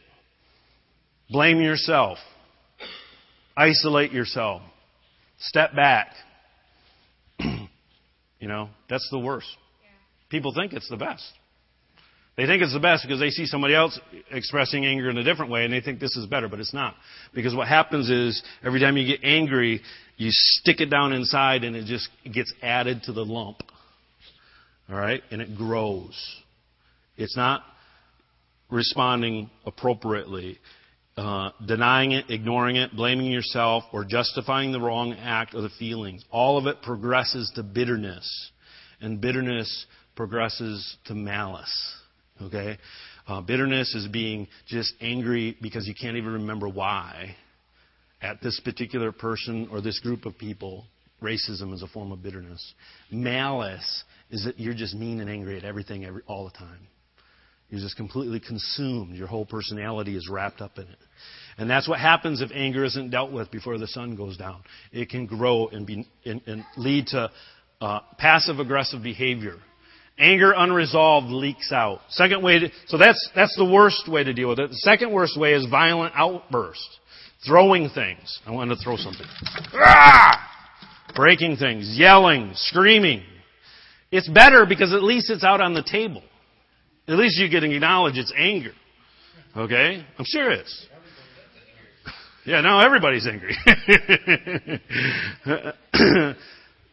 Blame 1.30 1.62
yourself. 1.62 2.18
Isolate 3.56 4.12
yourself. 4.12 4.62
Step 5.40 5.76
back. 5.76 6.14
you 7.40 8.48
know, 8.48 8.70
that's 8.90 9.08
the 9.12 9.20
worst. 9.20 9.48
People 10.30 10.54
think 10.54 10.74
it's 10.74 10.90
the 10.90 10.98
best. 10.98 11.24
They 12.40 12.46
think 12.46 12.64
it's 12.64 12.72
the 12.72 12.80
best 12.80 13.04
because 13.04 13.20
they 13.20 13.32
see 13.32 13.46
somebody 13.46 13.76
else 13.76 14.00
expressing 14.32 14.86
anger 14.86 15.10
in 15.10 15.18
a 15.18 15.26
different 15.26 15.52
way 15.52 15.66
and 15.66 15.74
they 15.74 15.82
think 15.82 16.00
this 16.00 16.16
is 16.16 16.26
better, 16.26 16.48
but 16.48 16.62
it's 16.62 16.74
not. 16.74 16.96
Because 17.34 17.54
what 17.54 17.68
happens 17.68 18.10
is 18.10 18.42
every 18.64 18.80
time 18.80 18.96
you 18.96 19.06
get 19.06 19.26
angry, 19.26 19.82
you 20.16 20.30
stick 20.32 20.80
it 20.80 20.86
down 20.86 21.12
inside 21.12 21.66
and 21.66 21.76
it 21.76 21.84
just 21.84 22.08
gets 22.34 22.54
added 22.64 23.04
to 23.04 23.12
the 23.12 23.26
lump. 23.26 23.62
All 24.90 24.96
right? 24.96 25.22
And 25.32 25.42
it 25.42 25.58
grows. 25.58 26.18
It's 27.18 27.36
not 27.36 27.62
responding 28.72 29.50
appropriately. 29.66 30.60
Uh, 31.18 31.50
denying 31.68 32.14
it, 32.14 32.30
ignoring 32.30 32.78
it, 32.78 32.96
blaming 32.96 33.30
yourself, 33.30 33.84
or 33.92 34.06
justifying 34.06 34.72
the 34.72 34.80
wrong 34.80 35.12
act 35.12 35.54
or 35.56 35.60
the 35.60 35.72
feelings. 35.78 36.24
All 36.32 36.58
of 36.58 36.68
it 36.68 36.82
progresses 36.84 37.52
to 37.56 37.64
bitterness. 37.64 38.52
And 39.02 39.20
bitterness 39.20 39.88
progresses 40.16 40.96
to 41.08 41.14
malice. 41.16 41.99
Okay? 42.42 42.78
Uh, 43.28 43.42
bitterness 43.42 43.94
is 43.96 44.08
being 44.08 44.48
just 44.68 44.94
angry 45.02 45.58
because 45.62 45.88
you 45.88 45.94
can't 45.94 46.18
even 46.18 46.34
remember 46.34 46.68
why 46.68 47.36
at 48.22 48.42
this 48.42 48.60
particular 48.60 49.12
person 49.12 49.68
or 49.72 49.82
this 49.82 50.00
group 50.00 50.26
of 50.26 50.38
people. 50.38 50.86
Racism 51.22 51.74
is 51.74 51.84
a 51.84 51.88
form 51.88 52.12
of 52.12 52.24
bitterness. 52.24 52.74
Malice 53.12 54.04
is 54.32 54.46
that 54.46 54.60
you're 54.60 54.74
just 54.74 54.96
mean 54.96 55.20
and 55.20 55.30
angry 55.30 55.58
at 55.58 55.66
everything 55.66 56.06
every, 56.06 56.22
all 56.28 56.46
the 56.46 56.58
time. 56.58 56.88
You're 57.70 57.82
just 57.82 57.98
completely 57.98 58.40
consumed. 58.40 59.16
Your 59.16 59.28
whole 59.28 59.46
personality 59.46 60.16
is 60.16 60.28
wrapped 60.30 60.62
up 60.62 60.78
in 60.78 60.84
it. 60.84 60.98
And 61.58 61.70
that's 61.70 61.88
what 61.88 62.00
happens 62.00 62.42
if 62.42 62.52
anger 62.54 62.84
isn't 62.86 63.12
dealt 63.12 63.32
with 63.32 63.52
before 63.52 63.78
the 63.78 63.88
sun 63.88 64.16
goes 64.16 64.38
down. 64.38 64.64
It 64.92 65.10
can 65.10 65.26
grow 65.26 65.68
and, 65.68 65.86
be, 65.86 66.08
and, 66.26 66.42
and 66.48 66.64
lead 66.78 67.08
to 67.08 67.30
uh, 67.82 68.00
passive 68.18 68.60
aggressive 68.60 69.04
behavior. 69.04 69.58
Anger 70.20 70.54
unresolved 70.56 71.28
leaks 71.28 71.72
out. 71.72 72.02
Second 72.10 72.44
way, 72.44 72.60
to, 72.60 72.70
so 72.88 72.98
that's 72.98 73.30
that's 73.34 73.56
the 73.56 73.66
worst 73.66 74.10
way 74.10 74.24
to 74.24 74.34
deal 74.34 74.50
with 74.50 74.60
it. 74.60 74.70
The 74.70 74.78
second 74.78 75.14
worst 75.14 75.40
way 75.40 75.54
is 75.54 75.66
violent 75.66 76.14
outburst, 76.16 77.00
throwing 77.48 77.90
things. 77.90 78.40
I 78.46 78.52
want 78.52 78.70
to 78.70 78.76
throw 78.76 78.98
something, 78.98 79.26
ah! 79.74 80.46
breaking 81.16 81.56
things, 81.56 81.98
yelling, 81.98 82.52
screaming. 82.56 83.24
It's 84.12 84.28
better 84.28 84.66
because 84.68 84.94
at 84.94 85.04
least 85.04 85.30
it's 85.30 85.44
out 85.44 85.62
on 85.62 85.74
the 85.74 85.84
table. 85.84 86.24
At 87.08 87.16
least 87.16 87.40
you 87.40 87.50
can 87.50 87.64
acknowledge 87.64 88.18
it's 88.18 88.34
anger. 88.38 88.74
Okay? 89.56 90.06
I'm 90.18 90.26
serious. 90.26 90.88
Yeah, 92.46 92.62
now 92.62 92.80
everybody's 92.80 93.28
angry. 93.28 93.56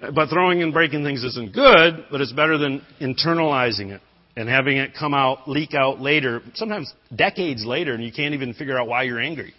but 0.01 0.29
throwing 0.29 0.63
and 0.63 0.73
breaking 0.73 1.05
things 1.05 1.25
isn't 1.25 1.55
good, 1.55 2.07
but 2.11 2.21
it's 2.21 2.33
better 2.33 2.59
than 2.59 2.83
internalizing 3.01 3.91
it 3.93 4.01
and 4.37 4.49
having 4.49 4.77
it 4.77 4.93
come 4.99 5.15
out, 5.15 5.49
leak 5.49 5.75
out 5.75 6.01
later, 6.01 6.43
sometimes 6.55 6.93
decades 7.15 7.65
later, 7.65 7.95
and 7.95 8.05
you 8.05 8.13
can't 8.13 8.35
even 8.35 8.53
figure 8.53 8.79
out 8.79 8.87
why 8.87 9.03
you're 9.05 9.21
angry. 9.21 9.55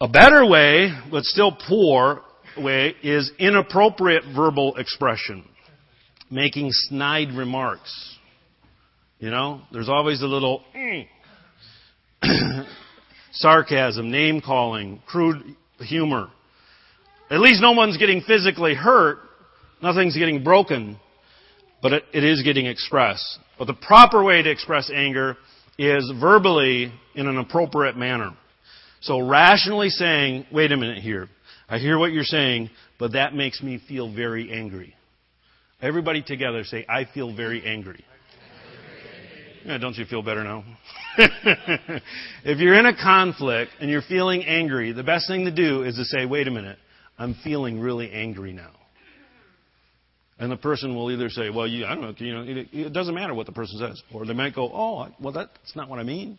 A 0.00 0.08
better 0.08 0.46
way, 0.46 0.92
but 1.10 1.24
still 1.24 1.56
poor 1.66 2.22
way, 2.56 2.94
is 3.02 3.32
inappropriate 3.38 4.24
verbal 4.36 4.76
expression. 4.76 5.44
Making 6.30 6.68
snide 6.70 7.30
remarks. 7.30 8.16
You 9.18 9.30
know, 9.30 9.62
there's 9.72 9.88
always 9.88 10.20
a 10.20 10.26
little 10.26 10.62
mm, 10.76 11.06
sarcasm, 13.32 14.10
name 14.10 14.42
calling, 14.42 15.02
crude 15.06 15.42
humor. 15.80 16.28
At 17.30 17.40
least 17.40 17.60
no 17.60 17.72
one's 17.72 17.96
getting 17.96 18.22
physically 18.22 18.74
hurt. 18.74 19.18
Nothing's 19.82 20.16
getting 20.16 20.42
broken. 20.42 20.98
But 21.82 21.92
it, 21.92 22.04
it 22.12 22.24
is 22.24 22.42
getting 22.42 22.66
expressed. 22.66 23.38
But 23.58 23.66
the 23.66 23.74
proper 23.74 24.22
way 24.22 24.42
to 24.42 24.50
express 24.50 24.90
anger 24.94 25.36
is 25.78 26.12
verbally 26.20 26.92
in 27.14 27.26
an 27.26 27.38
appropriate 27.38 27.96
manner. 27.96 28.30
So 29.00 29.20
rationally 29.20 29.90
saying, 29.90 30.46
wait 30.52 30.72
a 30.72 30.76
minute 30.76 30.98
here. 30.98 31.28
I 31.68 31.78
hear 31.78 31.98
what 31.98 32.12
you're 32.12 32.24
saying, 32.24 32.70
but 32.98 33.12
that 33.12 33.34
makes 33.34 33.62
me 33.62 33.80
feel 33.86 34.12
very 34.12 34.52
angry. 34.52 34.94
Everybody 35.80 36.22
together 36.22 36.64
say, 36.64 36.84
I 36.88 37.04
feel 37.04 37.34
very 37.34 37.64
angry. 37.64 38.04
Yeah, 39.64 39.78
don't 39.78 39.96
you 39.96 40.06
feel 40.06 40.22
better 40.22 40.42
now? 40.42 40.64
if 42.44 42.58
you're 42.58 42.78
in 42.78 42.86
a 42.86 42.96
conflict 42.96 43.72
and 43.80 43.90
you're 43.90 44.02
feeling 44.02 44.44
angry, 44.44 44.92
the 44.92 45.02
best 45.02 45.28
thing 45.28 45.44
to 45.44 45.50
do 45.50 45.82
is 45.82 45.96
to 45.96 46.04
say, 46.04 46.26
wait 46.26 46.48
a 46.48 46.50
minute, 46.50 46.78
I'm 47.18 47.34
feeling 47.42 47.80
really 47.80 48.12
angry 48.12 48.52
now. 48.52 48.70
And 50.38 50.52
the 50.52 50.56
person 50.56 50.94
will 50.94 51.10
either 51.10 51.30
say, 51.30 51.50
well, 51.50 51.66
you, 51.66 51.84
I 51.84 51.96
don't 51.96 52.02
know, 52.02 52.14
you 52.18 52.32
know, 52.32 52.42
it, 52.42 52.68
it 52.72 52.92
doesn't 52.92 53.14
matter 53.14 53.34
what 53.34 53.46
the 53.46 53.52
person 53.52 53.78
says. 53.80 54.00
Or 54.14 54.24
they 54.24 54.34
might 54.34 54.54
go, 54.54 54.70
oh, 54.72 55.08
well, 55.20 55.32
that's 55.32 55.74
not 55.74 55.88
what 55.88 55.98
I 55.98 56.04
mean. 56.04 56.38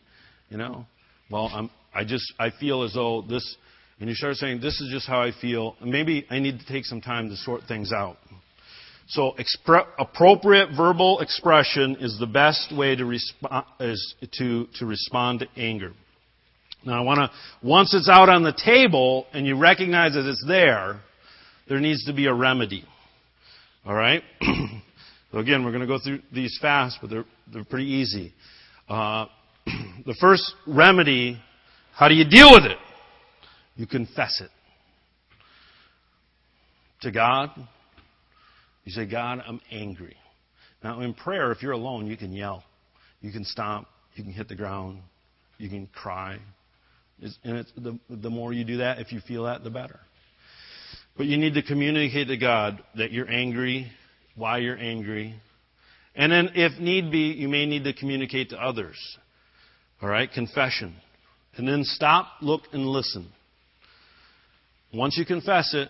You 0.50 0.58
know, 0.58 0.86
well, 1.30 1.52
I'm, 1.54 1.70
I 1.94 2.06
just, 2.06 2.34
I 2.40 2.50
feel 2.50 2.84
as 2.84 2.94
though 2.94 3.24
this, 3.24 3.58
and 4.00 4.08
you 4.08 4.16
start 4.16 4.36
saying, 4.36 4.62
this 4.62 4.80
is 4.80 4.90
just 4.90 5.06
how 5.06 5.22
I 5.22 5.32
feel. 5.42 5.76
Maybe 5.84 6.26
I 6.30 6.40
need 6.40 6.60
to 6.60 6.66
take 6.66 6.86
some 6.86 7.02
time 7.02 7.30
to 7.30 7.36
sort 7.36 7.64
things 7.68 7.92
out. 7.92 8.18
So 9.10 9.36
expre- 9.38 9.88
appropriate 9.98 10.70
verbal 10.78 11.20
expression 11.20 11.98
is 12.00 12.18
the 12.20 12.28
best 12.28 12.74
way 12.76 12.96
to, 12.96 13.04
resp- 13.04 13.66
is 13.82 14.16
to, 14.38 14.68
to 14.76 14.86
respond 14.86 15.40
to 15.42 15.48
anger. 15.58 15.92
Now 16.86 17.00
I 17.00 17.02
want 17.02 17.20
to, 17.20 17.68
once 17.68 17.94
it's 17.94 18.10
out 18.10 18.30
on 18.30 18.44
the 18.44 18.54
table 18.54 19.28
and 19.34 19.46
you 19.46 19.58
recognize 19.58 20.14
that 20.14 20.28
it's 20.28 20.44
there, 20.48 21.02
there 21.68 21.80
needs 21.80 22.06
to 22.06 22.14
be 22.14 22.28
a 22.28 22.34
remedy. 22.34 22.86
Alright? 23.86 24.24
so 25.32 25.40
again, 25.40 25.64
we're 25.64 25.72
going 25.72 25.82
to 25.82 25.88
go 25.88 26.00
through 26.00 26.22
these 26.34 26.58
fast, 26.62 27.00
but 27.02 27.10
they're, 27.10 27.26
they're 27.52 27.66
pretty 27.66 27.88
easy. 27.88 28.34
Uh, 28.88 29.26
the 30.06 30.16
first 30.20 30.54
remedy, 30.68 31.40
how 31.94 32.08
do 32.08 32.16
you 32.16 32.28
deal 32.28 32.52
with 32.52 32.64
it? 32.64 32.78
You 33.76 33.88
confess 33.88 34.42
it. 34.42 34.50
To 37.02 37.12
God, 37.12 37.52
you 38.84 38.92
say, 38.92 39.06
God, 39.06 39.42
I'm 39.48 39.62
angry. 39.72 40.18
Now, 40.84 41.00
in 41.02 41.14
prayer, 41.14 41.52
if 41.52 41.62
you're 41.62 41.72
alone, 41.72 42.08
you 42.08 42.18
can 42.18 42.34
yell. 42.34 42.64
You 43.22 43.32
can 43.32 43.46
stomp. 43.46 43.88
You 44.16 44.24
can 44.24 44.34
hit 44.34 44.50
the 44.50 44.56
ground. 44.56 45.02
You 45.58 45.70
can 45.70 45.88
cry. 45.88 46.40
It's, 47.22 47.38
and 47.44 47.58
it's, 47.58 47.72
the, 47.76 48.00
the 48.10 48.30
more 48.30 48.54
you 48.54 48.64
do 48.64 48.78
that, 48.78 49.00
if 49.00 49.12
you 49.12 49.20
feel 49.22 49.44
that, 49.44 49.64
the 49.64 49.70
better. 49.70 50.00
But 51.18 51.26
you 51.26 51.38
need 51.38 51.56
to 51.56 51.62
communicate 51.62 52.30
to 52.30 52.38
God 52.38 52.82
that 52.96 53.12
you're 53.12 53.30
angry, 53.30 53.92
why 54.36 54.60
you're 54.60 54.78
angry. 54.78 55.36
And 56.16 56.32
then, 56.32 56.52
if 56.56 56.80
need 56.80 57.12
be, 57.12 57.34
you 57.34 57.50
may 57.50 57.66
need 57.66 57.84
to 57.84 57.94
communicate 57.94 58.52
to 58.52 58.58
others. 58.58 58.98
All 60.02 60.10
right? 60.10 60.32
Confession. 60.32 60.96
And 61.56 61.68
then 61.68 61.84
stop, 61.84 62.28
look, 62.42 62.62
and 62.72 62.86
listen. 62.88 63.28
Once 64.94 65.18
you 65.18 65.26
confess 65.26 65.74
it, 65.74 65.90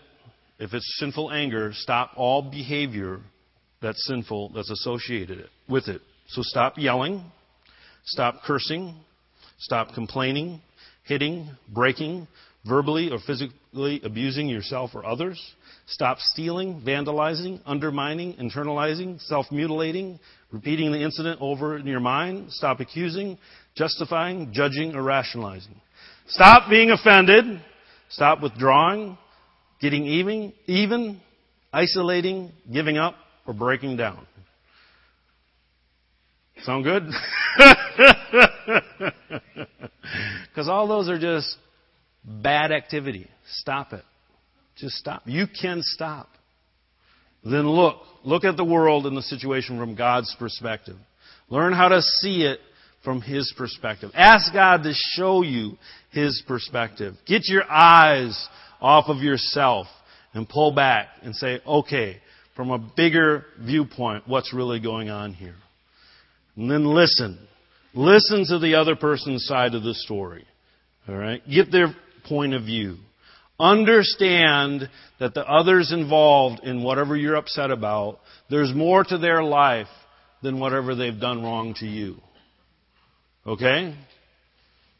if 0.57 0.73
it's 0.73 0.97
sinful 0.99 1.31
anger, 1.31 1.71
stop 1.73 2.11
all 2.15 2.41
behavior 2.41 3.19
that's 3.81 4.05
sinful 4.07 4.51
that's 4.53 4.69
associated 4.69 5.47
with 5.69 5.87
it. 5.87 6.01
So 6.29 6.41
stop 6.41 6.73
yelling, 6.77 7.23
stop 8.03 8.41
cursing, 8.43 8.95
stop 9.57 9.93
complaining, 9.93 10.61
hitting, 11.09 11.49
breaking, 11.67 12.27
verbally 12.65 13.11
or 13.11 13.19
physically 13.19 14.01
abusing 14.03 14.47
yourself 14.47 14.91
or 14.93 15.05
others. 15.05 15.53
Stop 15.87 16.19
stealing, 16.19 16.81
vandalizing, 16.85 17.59
undermining, 17.65 18.35
internalizing, 18.35 19.19
self 19.21 19.47
mutilating, 19.51 20.19
repeating 20.51 20.91
the 20.91 21.01
incident 21.01 21.39
over 21.41 21.77
in 21.77 21.87
your 21.87 21.99
mind. 21.99 22.51
Stop 22.51 22.79
accusing, 22.79 23.37
justifying, 23.75 24.51
judging, 24.53 24.95
or 24.95 25.01
rationalizing. 25.01 25.75
Stop 26.27 26.69
being 26.69 26.91
offended. 26.91 27.45
Stop 28.09 28.41
withdrawing, 28.41 29.17
getting 29.81 30.05
even, 30.05 30.53
even, 30.67 31.21
isolating, 31.73 32.51
giving 32.71 32.97
up, 32.97 33.15
or 33.45 33.53
breaking 33.53 33.97
down. 33.97 34.25
Sound 36.63 36.83
good? 36.83 37.03
Because 40.49 40.67
all 40.67 40.87
those 40.87 41.09
are 41.09 41.19
just 41.19 41.55
bad 42.23 42.71
activity. 42.71 43.29
Stop 43.57 43.93
it. 43.93 44.03
Just 44.75 44.95
stop. 44.95 45.23
You 45.25 45.45
can 45.47 45.81
stop. 45.81 46.29
Then 47.43 47.67
look. 47.67 47.97
Look 48.23 48.43
at 48.43 48.57
the 48.57 48.65
world 48.65 49.05
and 49.05 49.15
the 49.15 49.21
situation 49.21 49.77
from 49.77 49.95
God's 49.95 50.35
perspective. 50.37 50.97
Learn 51.49 51.73
how 51.73 51.87
to 51.89 52.01
see 52.01 52.43
it 52.43 52.59
from 53.03 53.21
His 53.21 53.53
perspective. 53.57 54.11
Ask 54.13 54.53
God 54.53 54.83
to 54.83 54.93
show 54.93 55.41
you 55.41 55.77
His 56.11 56.43
perspective. 56.47 57.15
Get 57.25 57.43
your 57.45 57.63
eyes 57.69 58.47
off 58.81 59.05
of 59.07 59.17
yourself 59.23 59.87
and 60.33 60.47
pull 60.47 60.73
back 60.73 61.07
and 61.21 61.35
say, 61.35 61.59
okay, 61.65 62.17
from 62.55 62.71
a 62.71 62.77
bigger 62.77 63.45
viewpoint, 63.59 64.27
what's 64.27 64.53
really 64.53 64.81
going 64.81 65.09
on 65.09 65.33
here? 65.33 65.55
And 66.55 66.69
then 66.69 66.85
listen. 66.85 67.39
Listen 67.93 68.45
to 68.47 68.59
the 68.59 68.75
other 68.75 68.95
person's 68.95 69.45
side 69.45 69.73
of 69.73 69.83
the 69.83 69.93
story. 69.93 70.45
Alright? 71.07 71.47
Get 71.49 71.71
their 71.71 71.95
point 72.25 72.53
of 72.53 72.63
view. 72.63 72.97
Understand 73.59 74.89
that 75.19 75.33
the 75.33 75.45
others 75.45 75.91
involved 75.91 76.63
in 76.63 76.83
whatever 76.83 77.17
you're 77.17 77.35
upset 77.35 77.71
about, 77.71 78.19
there's 78.49 78.73
more 78.73 79.03
to 79.03 79.17
their 79.17 79.43
life 79.43 79.87
than 80.41 80.59
whatever 80.59 80.95
they've 80.95 81.19
done 81.19 81.43
wrong 81.43 81.73
to 81.79 81.85
you. 81.85 82.17
Okay? 83.45 83.95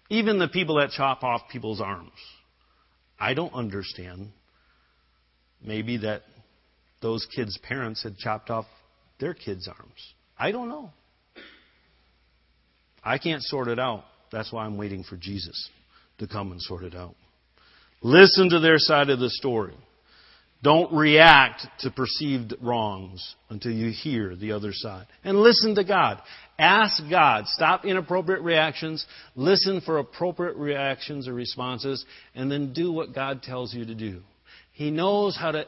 Even 0.10 0.40
the 0.40 0.48
people 0.48 0.80
that 0.80 0.90
chop 0.90 1.24
off 1.24 1.44
people's 1.52 1.80
arms. 1.80 2.12
I 3.20 3.34
don't 3.34 3.54
understand. 3.54 4.30
Maybe 5.64 5.98
that 5.98 6.24
those 7.02 7.28
kids' 7.34 7.58
parents 7.58 8.04
had 8.04 8.18
chopped 8.18 8.50
off 8.50 8.66
their 9.20 9.34
kids' 9.34 9.68
arms. 9.68 10.14
I 10.38 10.52
don't 10.52 10.70
know. 10.70 10.92
I 13.04 13.18
can't 13.18 13.44
sort 13.44 13.68
it 13.68 13.80
out. 13.80 14.04
That's 14.32 14.52
why 14.52 14.66
I'm 14.66 14.78
waiting 14.78 15.04
for 15.04 15.18
Jesus 15.18 15.70
to 16.20 16.28
come 16.28 16.52
and 16.52 16.62
sort 16.62 16.84
it 16.84 16.96
out. 16.96 17.16
Listen 18.02 18.50
to 18.50 18.60
their 18.60 18.78
side 18.78 19.10
of 19.10 19.20
the 19.20 19.30
story. 19.30 19.74
Don't 20.62 20.94
react 20.94 21.66
to 21.80 21.92
perceived 21.92 22.54
wrongs 22.62 23.36
until 23.50 23.72
you 23.72 23.92
hear 23.92 24.36
the 24.36 24.52
other 24.52 24.72
side. 24.74 25.08
And 25.24 25.40
listen 25.40 25.76
to 25.76 25.86
God. 25.86 26.22
Ask 26.58 27.02
God. 27.10 27.48
Stop 27.48 27.86
inappropriate 27.86 28.42
reactions. 28.42 29.06
Listen 29.36 29.80
for 29.80 30.00
appropriate 30.00 30.58
reactions 30.58 31.30
or 31.30 31.34
responses. 31.34 32.06
And 32.36 32.52
then 32.52 32.74
do 32.74 32.92
what 32.92 33.16
God 33.16 33.42
tells 33.42 33.74
you 33.74 33.86
to 33.86 33.96
do. 33.96 34.22
He 34.74 34.92
knows 34.92 35.38
how 35.38 35.52
to, 35.52 35.66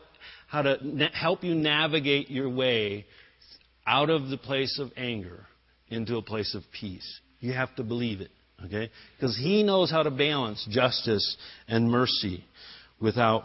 how 0.48 0.64
to 0.64 0.78
help 1.14 1.46
you 1.46 1.56
navigate 1.56 2.30
your 2.30 2.50
way 2.50 3.06
out 3.88 4.10
of 4.10 4.28
the 4.28 4.38
place 4.38 4.78
of 4.78 4.92
anger 4.98 5.46
into 5.92 6.18
a 6.18 6.22
place 6.22 6.56
of 6.56 6.64
peace. 6.72 7.20
You 7.40 7.54
have 7.54 7.76
to 7.76 7.84
believe 7.84 8.22
it. 8.22 8.32
Okay? 8.66 8.90
Because 9.18 9.38
He 9.38 9.64
knows 9.64 9.92
how 9.92 10.04
to 10.04 10.12
balance 10.12 10.66
justice 10.70 11.38
and 11.68 11.90
mercy 11.90 12.44
without 13.00 13.44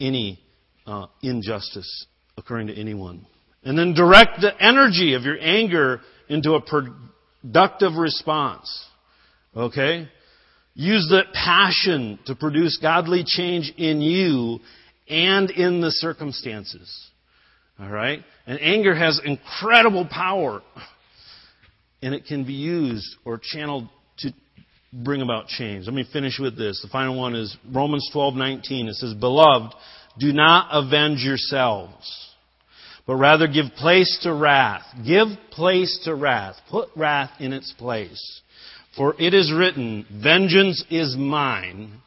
any 0.00 0.38
uh, 0.86 1.06
injustice 1.22 2.06
occurring 2.36 2.68
to 2.68 2.78
anyone. 2.78 3.26
And 3.64 3.78
then 3.78 3.94
direct 3.94 4.40
the 4.40 4.52
energy 4.60 5.14
of 5.14 5.22
your 5.22 5.38
anger 5.40 6.00
into 6.28 6.54
a 6.54 6.60
productive 6.60 7.96
response. 7.96 8.84
Okay? 9.56 10.08
Use 10.74 11.08
that 11.10 11.32
passion 11.32 12.18
to 12.26 12.34
produce 12.34 12.78
godly 12.80 13.24
change 13.26 13.72
in 13.76 14.00
you 14.00 14.60
and 15.08 15.50
in 15.50 15.80
the 15.80 15.90
circumstances. 15.90 17.10
Alright? 17.80 18.22
And 18.46 18.60
anger 18.60 18.94
has 18.94 19.20
incredible 19.24 20.06
power. 20.06 20.62
And 22.02 22.14
it 22.14 22.26
can 22.26 22.44
be 22.44 22.52
used 22.52 23.16
or 23.24 23.40
channeled 23.42 23.88
to 24.18 24.32
bring 24.92 25.22
about 25.22 25.48
change. 25.48 25.86
Let 25.86 25.94
me 25.94 26.04
finish 26.12 26.38
with 26.38 26.56
this. 26.56 26.80
The 26.82 26.88
final 26.88 27.18
one 27.18 27.34
is 27.34 27.56
Romans 27.70 28.08
12:19. 28.12 28.88
It 28.88 28.94
says, 28.94 29.14
"Beloved, 29.14 29.74
do 30.18 30.32
not 30.32 30.68
avenge 30.70 31.22
yourselves, 31.22 32.34
but 33.06 33.16
rather 33.16 33.46
give 33.46 33.74
place 33.76 34.18
to 34.22 34.32
wrath. 34.32 34.84
Give 35.04 35.28
place 35.50 35.98
to 36.04 36.14
wrath. 36.14 36.60
Put 36.70 36.88
wrath 36.96 37.30
in 37.40 37.52
its 37.52 37.72
place. 37.72 38.40
For 38.96 39.14
it 39.18 39.34
is 39.34 39.52
written, 39.52 40.06
Vengeance 40.10 40.82
is 40.90 41.16
mine, 41.16 42.00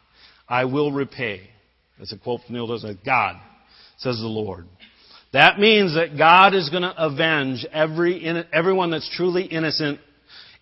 I 0.48 0.66
will 0.66 0.92
repay. 0.92 1.42
That's 2.00 2.12
a 2.12 2.18
quote 2.18 2.42
from 2.46 2.56
the 2.56 2.62
Old 2.62 2.72
Testament. 2.72 3.00
God, 3.06 3.36
says 3.98 4.18
the 4.18 4.28
Lord. 4.28 4.66
That 5.32 5.60
means 5.60 5.96
that 5.96 6.18
God 6.18 6.56
is 6.56 6.70
going 6.70 6.84
to 6.84 6.94
avenge 6.98 7.66
every, 7.72 8.26
everyone 8.52 8.92
that's 8.92 9.10
truly 9.16 9.44
innocent 9.44 10.00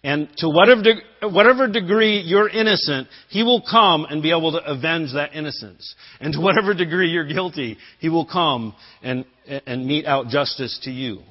and 0.04 0.30
to 0.38 0.48
whatever, 0.48 0.84
whatever 1.24 1.68
degree 1.68 2.22
you're 2.22 2.48
innocent, 2.48 3.08
He 3.30 3.44
will 3.44 3.62
come 3.62 4.06
and 4.06 4.22
be 4.22 4.30
able 4.30 4.52
to 4.52 4.64
avenge 4.64 5.14
that 5.14 5.34
innocence. 5.34 5.96
And 6.20 6.34
to 6.34 6.40
whatever 6.40 6.74
degree 6.74 7.10
you're 7.10 7.28
guilty, 7.28 7.78
He 8.00 8.10
will 8.10 8.26
come 8.26 8.76
and, 9.02 9.26
and 9.66 9.86
mete 9.86 10.06
out 10.06 10.28
justice 10.28 10.80
to 10.84 10.92
you. 10.92 11.22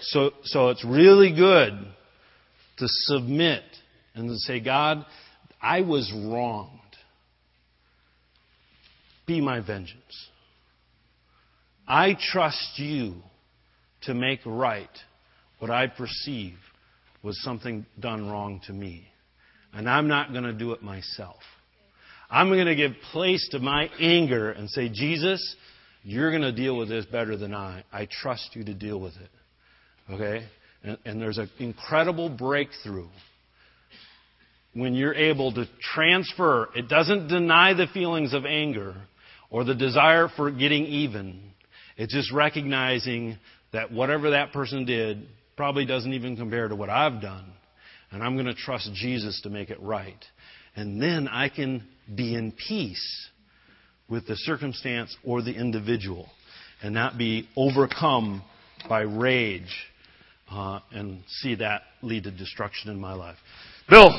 So, 0.00 0.30
so 0.44 0.70
it's 0.70 0.84
really 0.84 1.34
good 1.34 1.72
to 2.78 2.86
submit 2.86 3.62
and 4.14 4.28
to 4.28 4.36
say, 4.36 4.60
God, 4.60 5.04
I 5.60 5.82
was 5.82 6.12
wronged. 6.12 6.80
Be 9.26 9.40
my 9.40 9.60
vengeance. 9.60 10.28
I 11.86 12.16
trust 12.32 12.78
you 12.78 13.16
to 14.02 14.14
make 14.14 14.40
right 14.44 14.88
what 15.58 15.70
I 15.70 15.86
perceive 15.86 16.56
was 17.22 17.40
something 17.42 17.86
done 17.98 18.28
wrong 18.28 18.60
to 18.66 18.72
me. 18.72 19.08
And 19.72 19.88
I'm 19.88 20.08
not 20.08 20.32
going 20.32 20.44
to 20.44 20.52
do 20.52 20.72
it 20.72 20.82
myself. 20.82 21.40
I'm 22.30 22.48
going 22.48 22.66
to 22.66 22.74
give 22.74 22.92
place 23.12 23.46
to 23.52 23.58
my 23.58 23.90
anger 24.00 24.50
and 24.50 24.68
say, 24.70 24.88
Jesus, 24.88 25.56
you're 26.02 26.30
going 26.30 26.42
to 26.42 26.52
deal 26.52 26.76
with 26.76 26.88
this 26.88 27.04
better 27.06 27.36
than 27.36 27.54
I. 27.54 27.84
I 27.92 28.08
trust 28.10 28.50
you 28.54 28.64
to 28.64 28.74
deal 28.74 29.00
with 29.00 29.14
it. 29.16 30.12
Okay? 30.12 30.46
And, 30.82 30.98
and 31.04 31.20
there's 31.20 31.38
an 31.38 31.50
incredible 31.58 32.28
breakthrough 32.28 33.08
when 34.72 34.94
you're 34.94 35.14
able 35.14 35.52
to 35.54 35.66
transfer. 35.80 36.68
It 36.74 36.88
doesn't 36.88 37.28
deny 37.28 37.74
the 37.74 37.86
feelings 37.92 38.34
of 38.34 38.44
anger 38.44 38.94
or 39.50 39.64
the 39.64 39.74
desire 39.74 40.28
for 40.36 40.50
getting 40.50 40.86
even. 40.86 41.40
It's 41.96 42.12
just 42.12 42.32
recognizing 42.32 43.38
that 43.72 43.92
whatever 43.92 44.30
that 44.30 44.52
person 44.52 44.84
did 44.84 45.26
probably 45.56 45.86
doesn't 45.86 46.12
even 46.12 46.36
compare 46.36 46.68
to 46.68 46.76
what 46.76 46.90
I've 46.90 47.20
done. 47.20 47.52
And 48.10 48.22
I'm 48.22 48.34
going 48.34 48.46
to 48.46 48.54
trust 48.54 48.90
Jesus 48.94 49.40
to 49.42 49.50
make 49.50 49.70
it 49.70 49.80
right. 49.80 50.24
And 50.74 51.00
then 51.00 51.28
I 51.28 51.48
can 51.48 51.86
be 52.14 52.34
in 52.34 52.52
peace 52.52 53.28
with 54.08 54.26
the 54.26 54.36
circumstance 54.36 55.16
or 55.24 55.42
the 55.42 55.52
individual 55.52 56.28
and 56.82 56.94
not 56.94 57.18
be 57.18 57.48
overcome 57.56 58.42
by 58.88 59.00
rage 59.00 59.74
uh, 60.50 60.80
and 60.92 61.22
see 61.28 61.56
that 61.56 61.82
lead 62.02 62.24
to 62.24 62.30
destruction 62.30 62.90
in 62.90 63.00
my 63.00 63.14
life. 63.14 63.36
Bill. 63.88 64.10